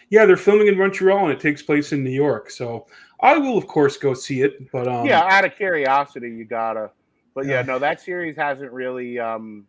[0.09, 2.49] yeah, they're filming in Montreal and it takes place in New York.
[2.51, 2.87] So
[3.21, 4.71] I will of course go see it.
[4.71, 6.91] But um, yeah, out of curiosity, you gotta.
[7.33, 7.61] But yeah, Yeah.
[7.63, 9.65] no, that series hasn't really um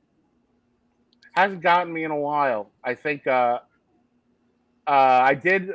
[1.34, 2.70] hasn't gotten me in a while.
[2.84, 3.60] I think uh
[4.86, 5.70] uh I did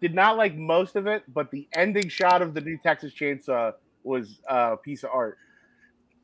[0.00, 3.72] did not like most of it, but the ending shot of the new Texas Chainsaw
[4.02, 5.38] was uh, a piece of art.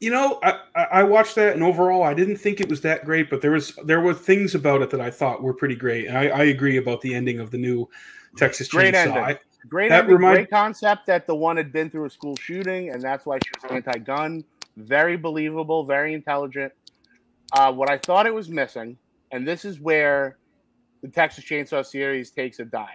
[0.00, 0.58] You know, I,
[0.92, 3.30] I watched that, and overall, I didn't think it was that great.
[3.30, 6.16] But there was there were things about it that I thought were pretty great, and
[6.18, 7.88] I, I agree about the ending of the new
[8.36, 9.06] Texas Great Chainsaw.
[9.06, 9.24] ending.
[9.24, 9.38] I-
[9.68, 13.02] Great, ending, remind- great concept that the one had been through a school shooting, and
[13.02, 14.44] that's why she was anti-gun.
[14.76, 16.72] Very believable, very intelligent.
[17.52, 18.96] Uh, what I thought it was missing,
[19.32, 20.38] and this is where
[21.02, 22.88] the Texas Chainsaw series takes a dive.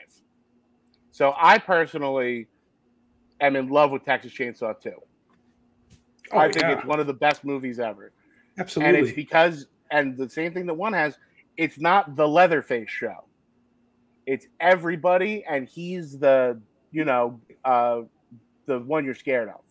[1.12, 2.47] So I personally
[3.39, 4.91] am in love with Texas Chainsaw 2.
[6.32, 8.12] oh, I think yeah, it's one of the best movies ever.
[8.58, 8.97] Absolutely.
[8.97, 11.18] And it's because, and the same thing that one has,
[11.58, 13.26] it's not the Leatherface show.
[14.26, 16.60] It's everybody, and he's the,
[16.91, 18.01] you know, uh,
[18.66, 19.62] the one you're scared of.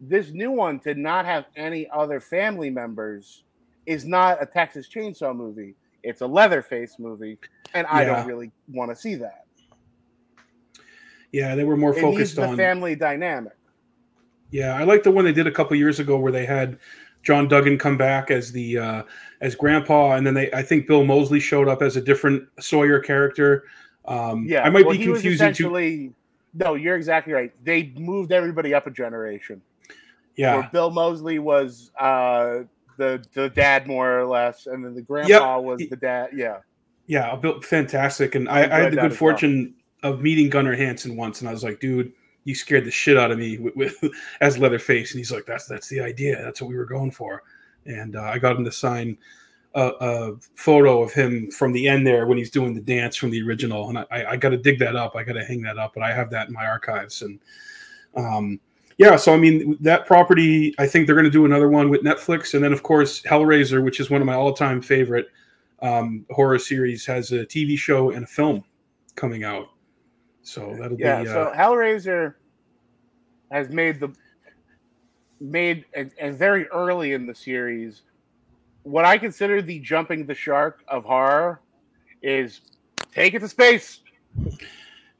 [0.00, 3.44] This new one to not have any other family members
[3.86, 5.74] is not a Texas Chainsaw movie.
[6.04, 7.38] It's a Leatherface movie,
[7.72, 8.16] and I Yeah.
[8.16, 9.40] don't really want to see that.
[11.32, 12.56] yeah, they were more It focused the on.
[12.56, 13.54] family dynamic.
[14.50, 16.78] Yeah, I like the one they did a couple years ago where they had
[17.24, 19.02] John Dugan come back as the uh,
[19.40, 23.00] as Grandpa, and then they I think Bill Moseley showed up as a different Sawyer
[23.00, 23.64] character.
[24.04, 26.14] Um, Yeah, I might well, be confusing too.
[26.56, 27.52] No, you're exactly right.
[27.64, 29.60] They moved everybody up a generation.
[30.36, 32.60] Yeah, Bill Moseley was uh,
[32.96, 36.30] the the dad more or less, and then the grandpa was the dad.
[36.34, 36.58] Yeah,
[37.06, 39.18] Yeah, built fantastic, and I, I had the good as well.
[39.18, 42.12] fortune of meeting Gunnar Hansen once, and I was like, "Dude,
[42.44, 43.96] you scared the shit out of me with, with
[44.40, 46.42] as Leatherface." And he's like, "That's that's the idea.
[46.42, 47.42] That's what we were going for."
[47.86, 49.18] And uh, I got him to sign
[49.74, 53.30] a, a photo of him from the end there when he's doing the dance from
[53.30, 55.16] the original, and I, I, I got to dig that up.
[55.16, 57.22] I got to hang that up, but I have that in my archives.
[57.22, 57.38] And
[58.16, 58.60] um,
[58.98, 62.02] yeah, so I mean, that property, I think they're going to do another one with
[62.02, 65.28] Netflix, and then of course Hellraiser, which is one of my all-time favorite
[65.82, 68.64] um, horror series has a TV show and a film
[69.16, 69.68] coming out.
[70.42, 71.22] So that'll yeah.
[71.22, 72.34] be uh, so Hellraiser
[73.50, 74.14] has made the
[75.40, 78.02] made and, and very early in the series
[78.84, 81.60] what I consider the jumping the shark of horror
[82.22, 82.60] is
[83.12, 84.00] take it to space.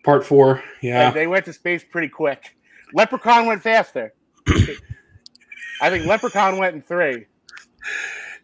[0.05, 0.63] part four.
[0.81, 2.54] Yeah, And they went to space pretty quick.
[2.95, 4.13] Leprechaun went faster.
[5.81, 7.27] I think Leprechaun went in three.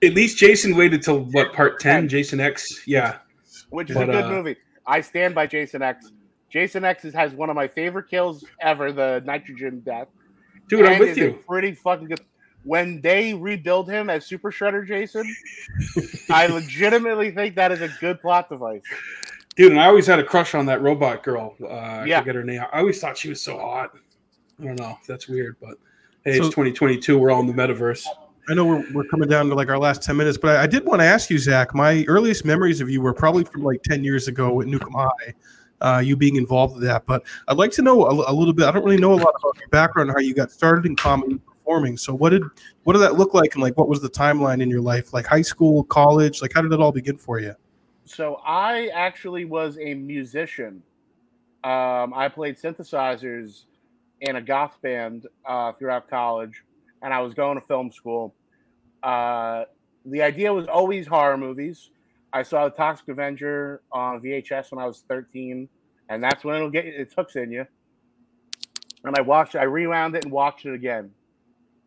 [0.03, 2.09] At least Jason waited till what part ten?
[2.09, 3.19] Jason X, yeah,
[3.71, 4.57] which is But, a good uh, movie.
[4.87, 6.13] I stand by Jason X.
[6.51, 10.09] Jason X has one of my favorite kills ever, the nitrogen death.
[10.69, 11.39] dude, I'm with you.
[11.47, 12.21] Pretty fucking good.
[12.65, 15.25] When they rebuild him as Super Shredder Jason,
[16.29, 18.83] I legitimately think that is a good plot device.
[19.57, 21.55] Dude, and I always had a crush on that robot girl.
[21.63, 22.19] Uh, I Yeah.
[22.21, 22.61] forget her name.
[22.73, 23.93] I always thought she was so hot.
[24.61, 24.99] I don't know.
[25.07, 25.79] That's weird, but
[26.25, 27.19] hey, it's 2022.
[27.19, 28.05] We're all in the metaverse.
[28.49, 30.67] I know we're, we're coming down to like our last 10 minutes, but I, I
[30.67, 31.75] did want to ask you, Zach.
[31.75, 35.35] My earliest memories of you were probably from like 10 years ago at Newcomb High,
[35.81, 37.07] uh, you being involved with that.
[37.07, 38.67] But I'd like to know a, a little bit.
[38.67, 41.39] I don't really know a lot about your background, how you got started in comedy
[41.39, 41.97] performing.
[41.97, 42.43] So, what did
[42.85, 43.55] what did that look like?
[43.55, 45.13] And like, what was the timeline in your life?
[45.13, 46.43] Like high school, college?
[46.43, 47.55] Like, how did it all begin for you?
[48.05, 50.83] So I actually was a musician.
[51.63, 53.67] Um, I played synthesizers
[54.21, 56.63] in a goth band uh, throughout college,
[57.03, 58.35] and I was going to film school.
[59.03, 59.65] Uh,
[60.05, 61.91] the idea was always horror movies.
[62.33, 65.69] I saw the Toxic Avenger on VHS when I was 13,
[66.09, 67.67] and that's when it'll get its hooks in you.
[69.05, 71.11] And I watched, I rewound it and watched it again.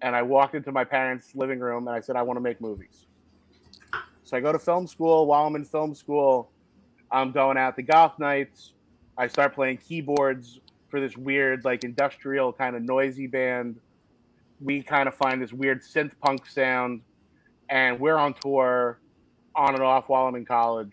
[0.02, 2.60] And I walked into my parents' living room and I said, I want to make
[2.60, 3.06] movies.
[4.24, 5.28] So I go to film school.
[5.28, 6.52] While I'm in film school,
[7.12, 8.74] I'm going out to goth nights.
[9.18, 10.60] I start playing keyboards
[10.94, 13.80] for this weird, like industrial kind of noisy band.
[14.62, 17.02] We kind of find this weird synth punk sound,
[17.68, 19.00] and we're on tour
[19.56, 20.92] on and off while I'm in college.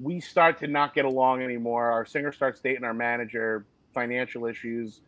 [0.00, 1.92] We start to not get along anymore.
[1.92, 5.02] Our singer starts dating our manager, financial issues.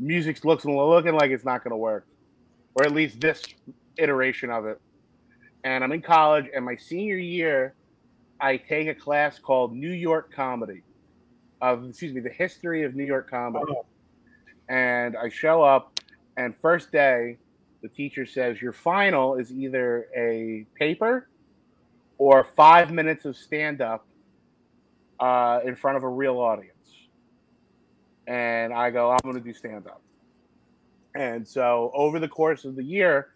[0.00, 2.08] Music's looks looking like it's not going to work,
[2.74, 3.44] or at least this
[3.98, 4.80] iteration of it
[5.62, 6.46] and I'm in college.
[6.52, 7.74] And my senior year,
[8.40, 10.82] I take a class called New York Comedy,
[11.60, 13.66] of excuse me, the history of New York comedy.
[13.70, 13.86] Oh.
[14.68, 15.98] And I show up,
[16.36, 17.38] and first day,
[17.82, 21.28] the teacher says your final is either a paper
[22.18, 24.06] or five minutes of stand up
[25.20, 26.72] uh, in front of a real audience.
[28.26, 30.02] And I go, I'm going to do stand up.
[31.14, 33.28] And so over the course of the year,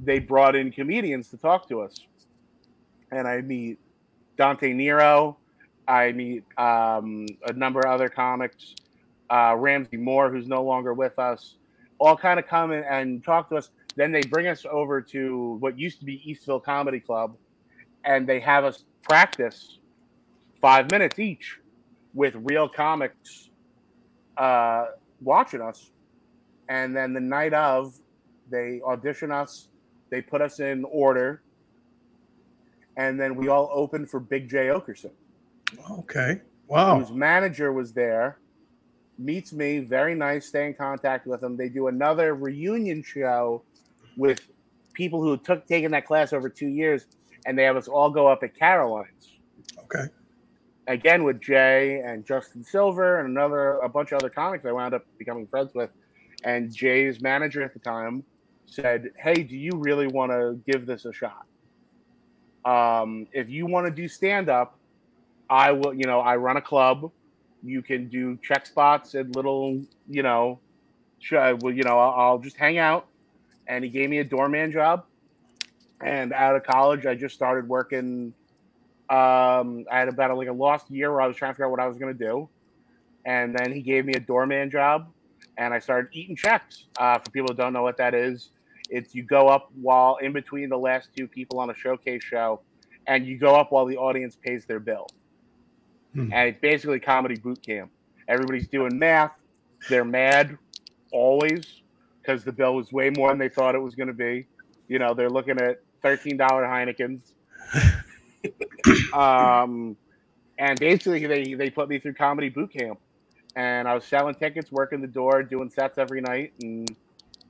[0.00, 1.94] they brought in comedians to talk to us.
[3.12, 3.78] And I meet
[4.38, 5.36] Dante Nero.
[5.90, 8.76] I meet um, a number of other comics,
[9.28, 11.56] uh, Ramsey Moore, who's no longer with us,
[11.98, 13.70] all kind of come in and talk to us.
[13.96, 17.36] Then they bring us over to what used to be Eastville Comedy Club,
[18.04, 19.78] and they have us practice
[20.60, 21.58] five minutes each
[22.14, 23.50] with real comics
[24.36, 24.86] uh,
[25.20, 25.90] watching us.
[26.68, 27.98] And then the night of,
[28.48, 29.66] they audition us,
[30.08, 31.42] they put us in order,
[32.96, 35.10] and then we all open for Big Jay Oakerson
[35.90, 36.40] Okay.
[36.66, 37.00] Wow.
[37.00, 38.38] whose manager was there,
[39.18, 41.56] meets me, very nice, stay in contact with him.
[41.56, 43.62] They do another reunion show
[44.16, 44.40] with
[44.94, 47.06] people who took taken that class over two years,
[47.46, 49.38] and they have us all go up at Caroline's.
[49.84, 50.04] Okay.
[50.86, 54.94] Again with Jay and Justin Silver and another a bunch of other comics I wound
[54.94, 55.90] up becoming friends with.
[56.44, 58.24] And Jay's manager at the time
[58.66, 61.46] said, Hey, do you really want to give this a shot?
[62.64, 64.79] Um, if you want to do stand up,
[65.50, 67.10] I will, you know, I run a club.
[67.62, 70.60] You can do check spots and little, you know,
[71.30, 73.08] well, you know, I'll, I'll just hang out.
[73.66, 75.04] And he gave me a doorman job.
[76.00, 78.32] And out of college, I just started working.
[79.10, 81.66] Um, I had about a, like a lost year where I was trying to figure
[81.66, 82.48] out what I was going to do.
[83.26, 85.12] And then he gave me a doorman job,
[85.58, 86.86] and I started eating checks.
[86.96, 88.50] Uh, for people who don't know what that is,
[88.88, 92.62] it's you go up while in between the last two people on a showcase show,
[93.06, 95.06] and you go up while the audience pays their bill.
[96.14, 96.32] Hmm.
[96.32, 97.90] And it's basically comedy boot camp.
[98.28, 99.32] Everybody's doing math.
[99.88, 100.58] They're mad
[101.12, 101.82] always
[102.20, 104.46] because the bill was way more than they thought it was going to be.
[104.88, 107.20] You know, they're looking at thirteen dollar Heinekens.
[109.14, 109.96] um,
[110.58, 112.98] and basically, they they put me through comedy boot camp,
[113.56, 116.88] and I was selling tickets, working the door, doing sets every night, and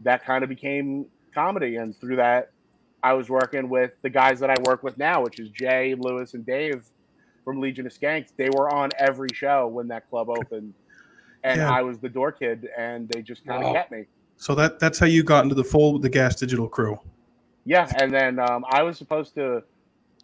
[0.02, 1.76] that kind of became comedy.
[1.76, 2.52] And through that,
[3.02, 6.34] I was working with the guys that I work with now, which is Jay, Luis,
[6.34, 6.84] and Dave
[7.44, 8.30] from Legion of Skanks.
[8.36, 10.74] They were on every show when that club opened,
[11.44, 11.70] and Yeah.
[11.70, 13.74] I was the door kid, and they just kind of Wow.
[13.74, 14.06] kept me.
[14.36, 16.98] So that that's how you got into the fold with the Gas Digital crew.
[17.66, 19.62] Yeah, and then um, I was supposed to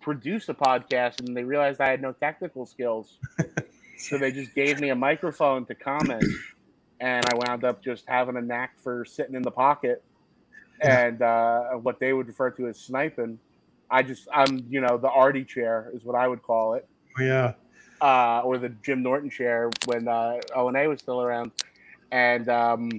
[0.01, 3.19] produce a podcast, and they realized I had no technical skills,
[3.99, 6.25] so they just gave me a microphone to comment,
[7.01, 10.03] and I wound up just having a knack for sitting in the pocket,
[10.81, 13.39] and uh, what they would refer to as sniping.
[13.91, 16.89] I just I'm you know the arty chair is what I would call it,
[17.19, 17.55] yeah.
[18.01, 21.53] uh, or the Jim Norton chair when uh, O and A was still around,
[22.11, 22.91] and um,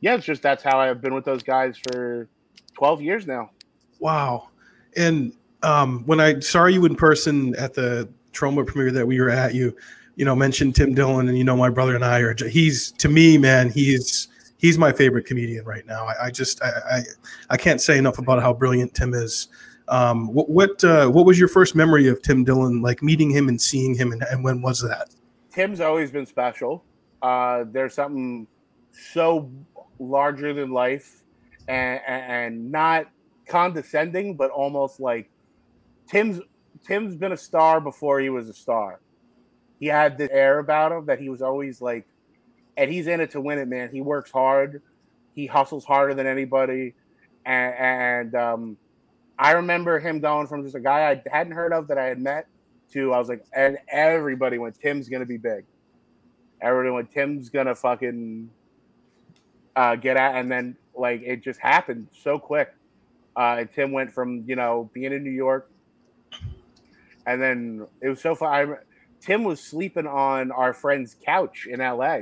[0.00, 2.28] yeah, it's just that's how I've been with those guys for
[2.74, 3.50] twelve years now.
[3.98, 4.48] Wow.
[4.96, 5.32] And
[5.62, 9.54] um, when I saw you in person at the Troma premiere that we were at,
[9.54, 9.76] you,
[10.16, 12.34] you know, mentioned Tim Dillon, and you know, my brother and I are.
[12.48, 14.28] He's to me, man, he's
[14.58, 16.06] he's my favorite comedian right now.
[16.06, 17.02] I, I just I, I,
[17.50, 19.48] I can't say enough about how brilliant Tim is.
[19.88, 22.82] Um, what what uh, what was your first memory of Tim Dillon?
[22.82, 25.14] Like meeting him and seeing him, and, and when was that?
[25.52, 26.84] Tim's always been special.
[27.22, 28.46] Uh, there's something
[28.92, 29.50] so
[29.98, 31.22] larger than life,
[31.68, 33.06] and, and not
[33.46, 35.30] condescending, but almost like
[36.08, 36.40] Tim's
[36.86, 39.00] Tim's been a star before he was a star.
[39.78, 42.06] He had this air about him that he was always like,
[42.76, 43.90] and he's in it to win it, man.
[43.90, 44.82] He works hard,
[45.34, 46.94] he hustles harder than anybody,
[47.44, 48.76] and, and um,
[49.38, 52.20] I remember him going from just a guy I hadn't heard of that I had
[52.20, 52.46] met
[52.92, 55.64] to I was like, and everybody went, Tim's gonna be big.
[56.60, 58.50] Everybody went, Tim's gonna fucking
[59.74, 62.74] uh, get out, and then like it just happened so quick.
[63.36, 65.70] Uh, and Tim went from you know being in New York,
[67.26, 68.76] and then it was so fun.
[69.20, 72.20] Tim was sleeping on our friend's couch in LA,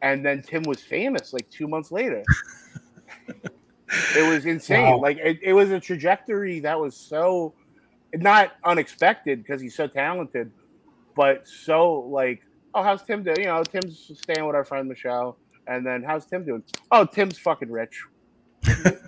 [0.00, 2.22] and then Tim was famous like two months later.
[4.16, 4.82] it was insane.
[4.82, 5.00] Wow.
[5.00, 7.54] Like it, it was a trajectory that was so
[8.14, 10.50] not unexpected because he's so talented,
[11.14, 12.42] but so like,
[12.74, 13.40] oh, how's Tim doing?
[13.40, 16.62] You know, Tim's staying with our friend Michelle, and then how's Tim doing?
[16.90, 18.02] Oh, Tim's fucking rich.
[18.66, 18.90] yeah.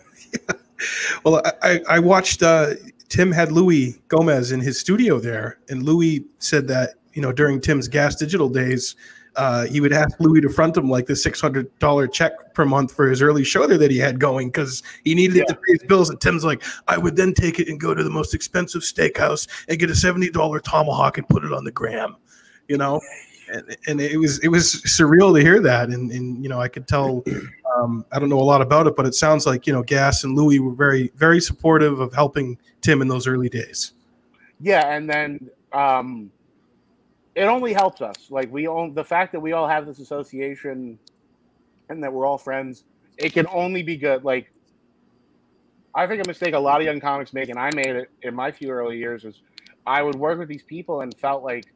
[1.25, 2.75] Well, I, I watched uh,
[3.09, 7.61] Tim had Luis Gomez in his studio there, and Luis said that you know during
[7.61, 8.95] Tim's Gas Digital days,
[9.39, 12.65] uh, he would ask Luis to front him like the six hundred dollar check per
[12.67, 15.43] month for his early show there that he had going because he needed yeah.
[15.45, 16.11] it to pay his bills.
[16.11, 19.49] And Tim's like, I would then take it and go to the most expensive steakhouse
[19.69, 22.17] and get a seventy dollar tomahawk and put it on the gram,
[22.69, 23.01] you know
[23.51, 26.69] and, and it was it was surreal to hear that, and and you know I
[26.69, 27.25] could tell.
[27.77, 30.25] Um, I don't know a lot about it, but it sounds like you know Gas
[30.25, 33.95] and Luis were very very supportive of helping Tim in those early days.
[34.61, 36.31] Yeah, and then um,
[37.39, 38.17] it only helps us.
[38.31, 40.99] Like we own the fact that we all have this association,
[41.89, 42.83] and that we're all friends.
[43.17, 44.25] It can only be good.
[44.25, 44.51] Like
[45.95, 48.35] I think a mistake a lot of young comics make, and I made it in
[48.35, 49.41] my few early years, is
[49.87, 51.67] I would work with these people and felt like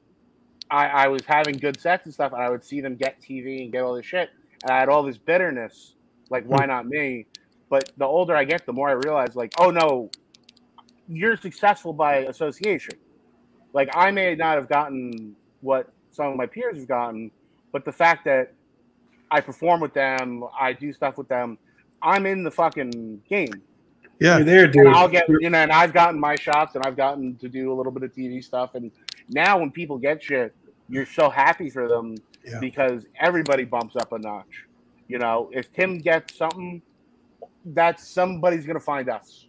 [0.68, 3.62] I, I was having good sets and stuff, and I would see them get TV
[3.62, 4.30] and get all this shit,
[4.64, 5.94] and I had all this bitterness,
[6.28, 6.70] like why hmm.
[6.70, 7.26] not me?
[7.70, 10.10] But the older I get, the more I realize, like, oh no,
[11.08, 12.98] you're successful by association.
[13.72, 17.30] Like I may not have gotten what some of my peers have gotten,
[17.72, 18.52] but the fact that
[19.30, 21.56] I perform with them, I do stuff with them,
[22.02, 23.62] I'm in the fucking game.
[24.20, 24.86] Yeah, You're there, dude.
[24.86, 27.72] And I'll get you know, and I've gotten my shots, and I've gotten to do
[27.72, 28.90] a little bit of TV stuff, and
[29.28, 30.54] now when people get shit,
[30.88, 32.60] you're so happy for them yeah.
[32.60, 34.66] because everybody bumps up a notch.
[35.08, 36.82] You know, if Tim gets something,
[37.64, 39.46] that's somebody's gonna find us,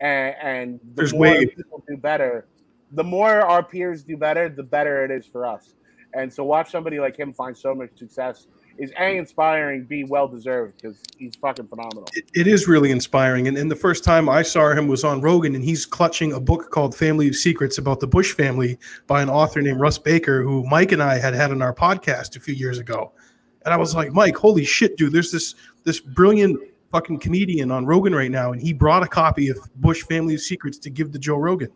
[0.00, 1.50] and, and the There's more ways.
[1.54, 2.46] people do better,
[2.92, 5.74] the more our peers do better, the better it is for us.
[6.12, 10.26] And so, watch somebody like him find so much success is a inspiring, b well
[10.26, 12.08] deserved because he's fucking phenomenal.
[12.14, 13.46] It, it is really inspiring.
[13.46, 16.40] And, and the first time I saw him was on Rogan, and he's clutching a
[16.40, 20.42] book called Family of Secrets about the Bush family by an author named Russ Baker,
[20.42, 23.12] who Mike and I had had on our podcast a few years ago.
[23.64, 25.12] And I was like, Mike, holy shit, dude!
[25.12, 26.58] There's this this brilliant
[26.90, 30.40] fucking comedian on Rogan right now, and he brought a copy of Bush Family of
[30.40, 31.70] Secrets to give to Joe Rogan.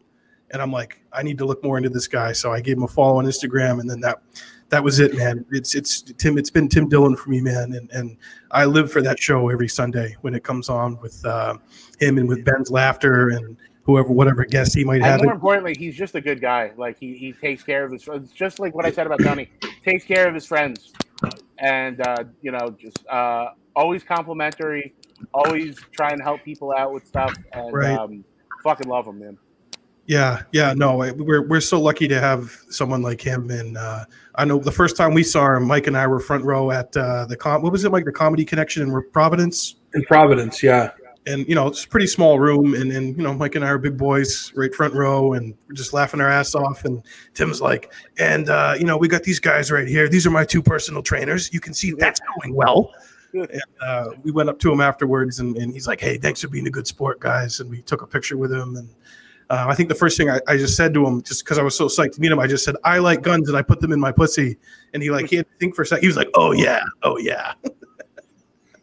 [0.54, 2.32] And I'm like, I need to look more into this guy.
[2.32, 4.22] So I gave him a follow on Instagram, and then that
[4.68, 5.44] that was it, man.
[5.50, 6.38] It's it's Tim.
[6.38, 8.16] It's been Tim Dillon for me, man, and and
[8.52, 11.58] I live for that show every Sunday when it comes on with uh,
[11.98, 15.20] him and with Ben's laughter and whoever, whatever guest he might have.
[15.20, 15.24] and.
[15.24, 16.70] More importantly, he's just a good guy.
[16.76, 18.04] Like he, he takes care of his.
[18.04, 19.50] friends, just like what I said about Tony.
[19.84, 20.92] takes care of his friends,
[21.58, 24.94] and uh, you know, just uh, always complimentary,
[25.32, 27.98] always trying to help people out with stuff, and right.
[27.98, 28.24] um,
[28.62, 29.38] fucking love him, man.
[30.06, 33.50] Yeah, yeah, no, we're we're so lucky to have someone like him.
[33.50, 36.44] And uh, I know the first time we saw him, Mike and I were front
[36.44, 37.62] row at uh, the com.
[37.62, 38.04] What was it, Mike?
[38.04, 39.76] The Comedy Connection in Providence.
[39.94, 40.90] In Providence, yeah.
[41.26, 43.68] And you know, it's a pretty small room, and and you know, Mike and I
[43.68, 46.84] are big boys, right front row, and we're just laughing our ass off.
[46.84, 47.02] And
[47.32, 50.06] Tim's like, and uh, you know, we got these guys right here.
[50.06, 51.50] These are my two personal trainers.
[51.50, 52.92] You can see that's going well.
[53.32, 56.48] And, uh, we went up to him afterwards, and, and he's like, "Hey, thanks for
[56.48, 58.90] being a good sport, guys." And we took a picture with him, and
[59.50, 61.62] uh, I think the first thing I, I just said to him, just because I
[61.62, 63.80] was so psyched to meet him, I just said, "I like guns," and I put
[63.80, 64.56] them in my pussy.
[64.92, 66.02] And he like he had to think for a second.
[66.02, 67.54] He was like, "Oh yeah, oh yeah."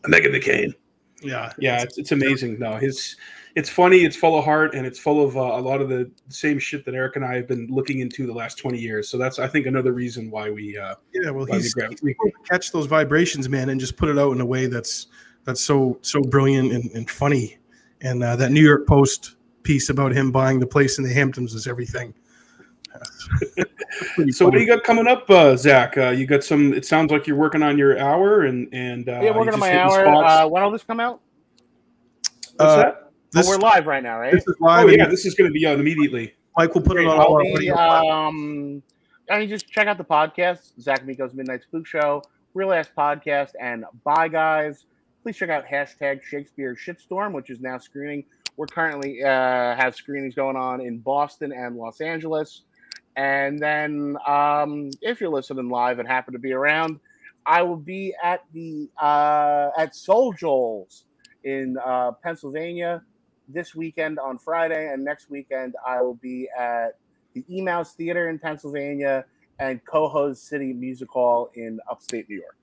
[0.05, 0.74] Meghan McCain.
[1.22, 2.57] Yeah, yeah, it's, it's amazing.
[2.57, 3.16] No, his
[3.55, 6.09] it's funny, it's full of heart, and it's full of uh, a lot of the
[6.30, 9.09] same shit that Eric and I have been looking into the last twenty years.
[9.09, 12.72] So that's I think another reason why we uh, yeah, well, he's, we, he's catch
[12.72, 15.07] those vibrations, man, and just put it out in a way that's
[15.43, 17.57] that's so so brilliant and, and funny
[18.01, 21.53] And uh, that New York Post piece about him buying the place in the Hamptons
[21.53, 22.14] is everything.
[24.32, 25.97] so what do you got coming up, uh, Zach?
[25.97, 26.74] Uh, you got some.
[26.74, 29.78] It sounds like you're working on your hour, and and uh, yeah, working on my
[29.78, 30.07] hour.
[30.07, 31.22] Uh, when will this come out?
[32.55, 33.12] What's uh, that?
[33.32, 34.34] This, oh, we're live right now, right?
[34.34, 34.86] This is live.
[34.86, 36.34] Oh yeah, this is going to be out immediately.
[36.57, 37.05] Mike will put Great.
[37.05, 38.84] it on all our be, um,
[39.30, 42.22] I mean, just check out the podcast, Zach Amico's Midnight Spook Show,
[42.53, 44.86] Real Ass Podcast, and Bye Guys.
[45.24, 48.26] Please check out hashtag Shakespeare Shitstorm, which is now screening.
[48.57, 52.63] We're currently uh, have screenings going on in Boston and Los Angeles.
[53.15, 56.99] And then, um, if you're listening live and happen to be around,
[57.45, 61.05] I will be at the uh, at Soul Joel's
[61.43, 63.01] in uh, Pennsylvania
[63.47, 66.97] this weekend on Friday, and next weekend I will be at
[67.33, 69.25] the Emmaus Theater in Pennsylvania
[69.59, 72.55] and Cohoes City Music Hall in upstate New York.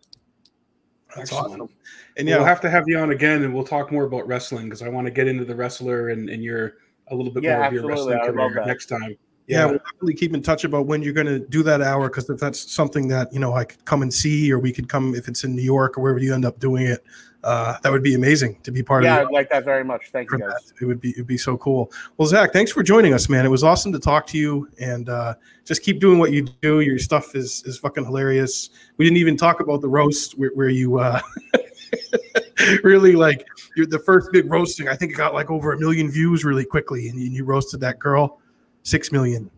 [1.16, 1.62] That's Excellent.
[1.62, 1.76] awesome.
[2.16, 4.64] And yeah, we'll have to have you on again, and we'll talk more about wrestling
[4.64, 6.74] because I want to get into the wrestler and, and your
[7.10, 9.16] a little bit yeah, more of your wrestling career next time.
[9.46, 12.10] Yeah, yeah, we'll definitely keep in touch about when you're going to do that hour
[12.10, 14.88] because if that's something that you know I could come and see, or we could
[14.88, 17.02] come if it's in New York or wherever you end up doing it,
[17.44, 19.20] uh, that would be amazing to be part yeah, of.
[19.20, 20.10] Yeah, I'd like that very much.
[20.10, 20.50] Thank you guys.
[20.50, 20.82] That.
[20.82, 21.92] It would be it'd be so cool.
[22.16, 23.46] Well, Zach, thanks for joining us, man.
[23.46, 25.34] It was awesome to talk to you, and uh,
[25.64, 26.80] just keep doing what you do.
[26.80, 28.70] Your stuff is is fucking hilarious.
[28.96, 30.98] We didn't even talk about the roast where, where you.
[30.98, 31.20] Uh,
[32.82, 34.88] really like you're the first big roasting.
[34.88, 37.98] I think it got like over a million views really quickly, and you roasted that
[37.98, 38.40] girl
[38.82, 39.50] six million.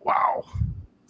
[0.00, 0.44] Wow.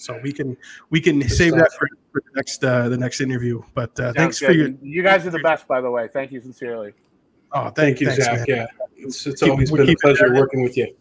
[0.08, 0.56] So we can
[0.88, 1.68] we can Good save stuff.
[1.68, 3.62] that for, for, the next uh, the next interview.
[3.74, 4.46] But uh, thanks good.
[4.46, 4.70] for your.
[4.80, 6.08] You guys are the best, by the way.
[6.10, 6.94] Thank you sincerely.
[7.52, 8.36] Oh, thank, thank you, thanks, Zach.
[8.38, 8.44] Man.
[8.48, 10.94] Yeah, it's, it's keep, always been a pleasure working with you.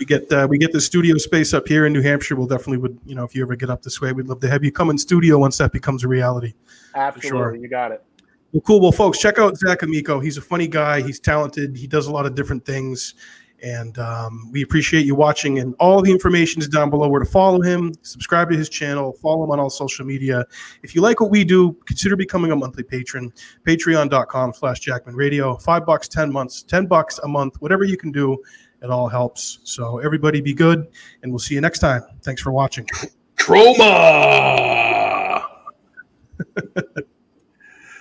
[0.00, 2.34] We get uh, we get the studio space up here in New Hampshire.
[2.34, 4.48] We'll definitely would you know if you ever get up this way, we'd love to
[4.48, 6.54] have you come in studio once that becomes a reality.
[6.96, 7.54] Absolutely, sure.
[7.54, 8.04] you got it.
[8.52, 8.80] Well, cool.
[8.80, 10.18] Well, folks, check out Zach Amico.
[10.18, 11.02] He's a funny guy.
[11.02, 11.76] He's talented.
[11.76, 13.14] He does a lot of different things.
[13.62, 15.58] And um, we appreciate you watching.
[15.58, 19.12] And all the information is down below where to follow him, subscribe to his channel,
[19.12, 20.44] follow him on all social media.
[20.82, 23.32] If you like what we do, consider becoming a monthly patron.
[23.66, 25.56] Patreon.com slash Jackman Radio.
[25.56, 28.38] Five bucks, 10 months, 10 bucks a month, whatever you can do.
[28.82, 29.58] It all helps.
[29.64, 30.88] So everybody be good,
[31.22, 32.02] and we'll see you next time.
[32.22, 32.86] Thanks for watching.
[33.36, 35.46] Troma.